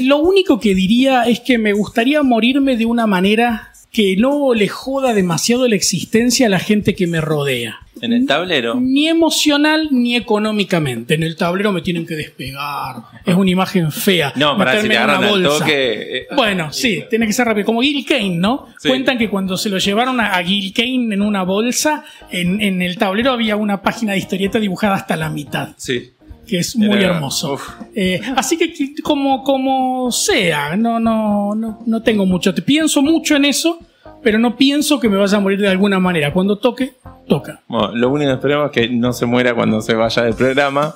[0.01, 4.67] Lo único que diría es que me gustaría morirme de una manera que no le
[4.67, 7.79] joda demasiado la existencia a la gente que me rodea.
[8.01, 8.75] En el tablero.
[8.79, 11.15] Ni emocional ni económicamente.
[11.15, 12.97] En el tablero me tienen que despegar.
[13.25, 14.31] Es una imagen fea.
[14.37, 15.59] No, para si te agarran al bolsa.
[15.65, 16.17] toque.
[16.19, 17.65] eh, Bueno, sí, tiene que ser rápido.
[17.65, 18.67] Como Gil Kane, ¿no?
[18.79, 18.87] Sí.
[18.87, 22.81] Cuentan que cuando se lo llevaron a, a Gil Kane en una bolsa, en, en
[22.81, 26.11] el tablero había una página de historieta dibujada hasta la mitad, Sí.
[26.49, 27.57] Que es muy Era- hermoso.
[27.95, 28.73] Eh, así que
[29.03, 32.53] como, como sea, no, no, no, no tengo mucho.
[32.53, 33.79] Te pienso mucho en eso,
[34.23, 36.33] pero no pienso que me vaya a morir de alguna manera.
[36.33, 36.93] Cuando toque,
[37.27, 37.61] toca.
[37.67, 40.95] Bueno, lo único que esperemos es que no se muera cuando se vaya del programa.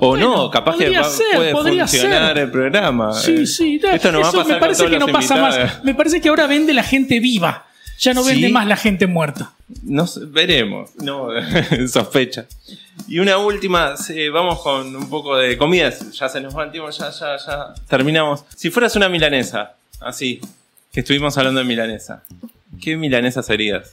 [0.00, 2.38] O Bueno, no, capaz que va- ser, puede funcionar ser.
[2.38, 3.12] el programa.
[3.12, 3.80] Sí, Eh, sí.
[3.92, 5.58] Esto no va a eso pasar me parece que no pasa invitados.
[5.74, 5.84] más.
[5.84, 7.66] Me parece que ahora vende la gente viva.
[7.98, 8.52] Ya no vende Sí.
[8.52, 9.52] más la gente muerta.
[9.82, 10.90] No sé, veremos.
[10.96, 11.28] No,
[11.88, 12.46] sospecha.
[13.08, 13.94] Y una última,
[14.32, 16.12] vamos con un poco de comidas.
[16.12, 17.74] Ya se nos va el tiempo, ya, ya, ya.
[17.88, 18.44] Terminamos.
[18.54, 20.40] Si fueras una milanesa, así,
[20.92, 22.22] que estuvimos hablando de milanesa,
[22.80, 23.90] ¿qué milanesa serías?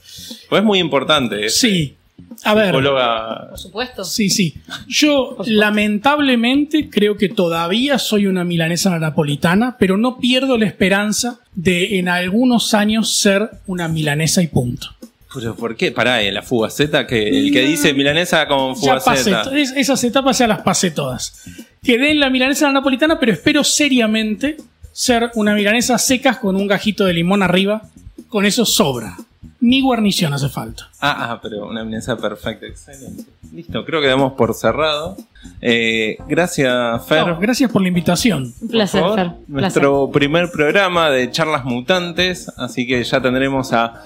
[0.48, 1.46] Pues es muy importante.
[1.46, 1.96] es Sí.
[2.44, 2.66] A ver.
[2.66, 3.48] psicóloga.
[3.50, 4.04] Por supuesto.
[4.04, 4.54] Sí, sí.
[4.88, 11.98] Yo lamentablemente creo que todavía soy una milanesa napolitana, pero no pierdo la esperanza de
[11.98, 14.88] en algunos años ser una milanesa y punto.
[15.34, 15.92] Pero ¿por qué?
[15.92, 19.58] Pará, eh, la fugaceta, que el que dice milanesa con Ya pasé, fugaceta.
[19.58, 21.44] es- esas etapas ya las pasé todas.
[21.82, 24.56] Quedé en la milanesa napolitana, pero espero seriamente
[24.92, 27.82] ser una milanesa secas con un gajito de limón arriba.
[28.28, 29.16] Con eso sobra.
[29.62, 30.90] Ni guarnición hace falta.
[31.00, 33.22] Ah, ah, pero una milanesa perfecta, excelente.
[33.52, 35.16] Listo, creo que damos por cerrado.
[35.60, 37.24] Eh, gracias, Fer.
[37.24, 38.52] No, gracias por la invitación.
[38.60, 39.18] Un placer, favor.
[39.20, 39.32] Fer.
[39.46, 44.02] Nuestro primer programa de charlas mutantes, así que ya tendremos a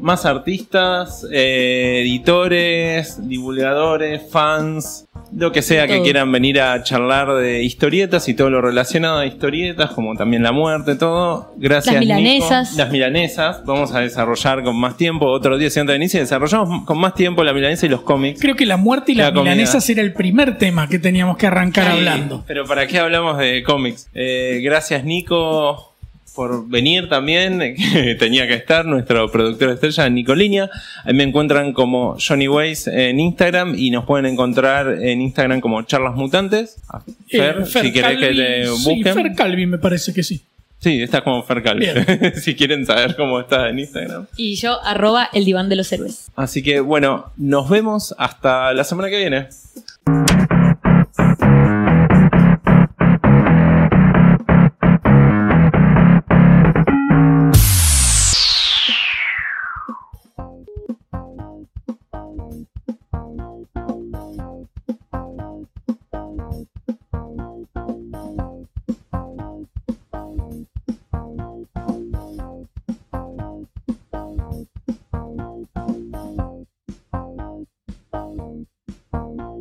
[0.00, 7.62] más artistas, eh, editores, divulgadores, fans, lo que sea que quieran venir a charlar de
[7.62, 11.52] historietas y todo lo relacionado a historietas, como también la muerte, todo.
[11.56, 11.94] Gracias.
[11.94, 12.14] Las Nico.
[12.14, 12.74] milanesas.
[12.76, 13.62] Las milanesas.
[13.64, 15.26] Vamos a desarrollar con más tiempo.
[15.26, 18.40] Otro día, si antes de inicio, desarrollamos con más tiempo la milanesa y los cómics.
[18.40, 19.52] Creo que la muerte y La las comida.
[19.54, 22.44] milanesas era el primer tema que teníamos que arrancar Sí, hablando.
[22.46, 24.08] Pero ¿para qué hablamos de cómics?
[24.14, 25.95] Eh, gracias Nico
[26.36, 30.70] por venir también, que tenía que estar, nuestro productor estrella Nico Línea.
[31.04, 35.82] Ahí me encuentran como Johnny Ways en Instagram y nos pueden encontrar en Instagram como
[35.82, 36.76] Charlas Mutantes.
[36.88, 39.14] A Fer, Eh, Fer si querés que te sí, busquen.
[39.14, 40.42] Fer Calvi me parece que sí.
[40.78, 41.86] Sí, estás como Fer Calvi.
[41.86, 42.34] Bien.
[42.36, 44.26] si quieren saber cómo está en Instagram.
[44.36, 46.26] Y yo, arroba el diván de los héroes.
[46.36, 49.48] Así que bueno, nos vemos hasta la semana que viene.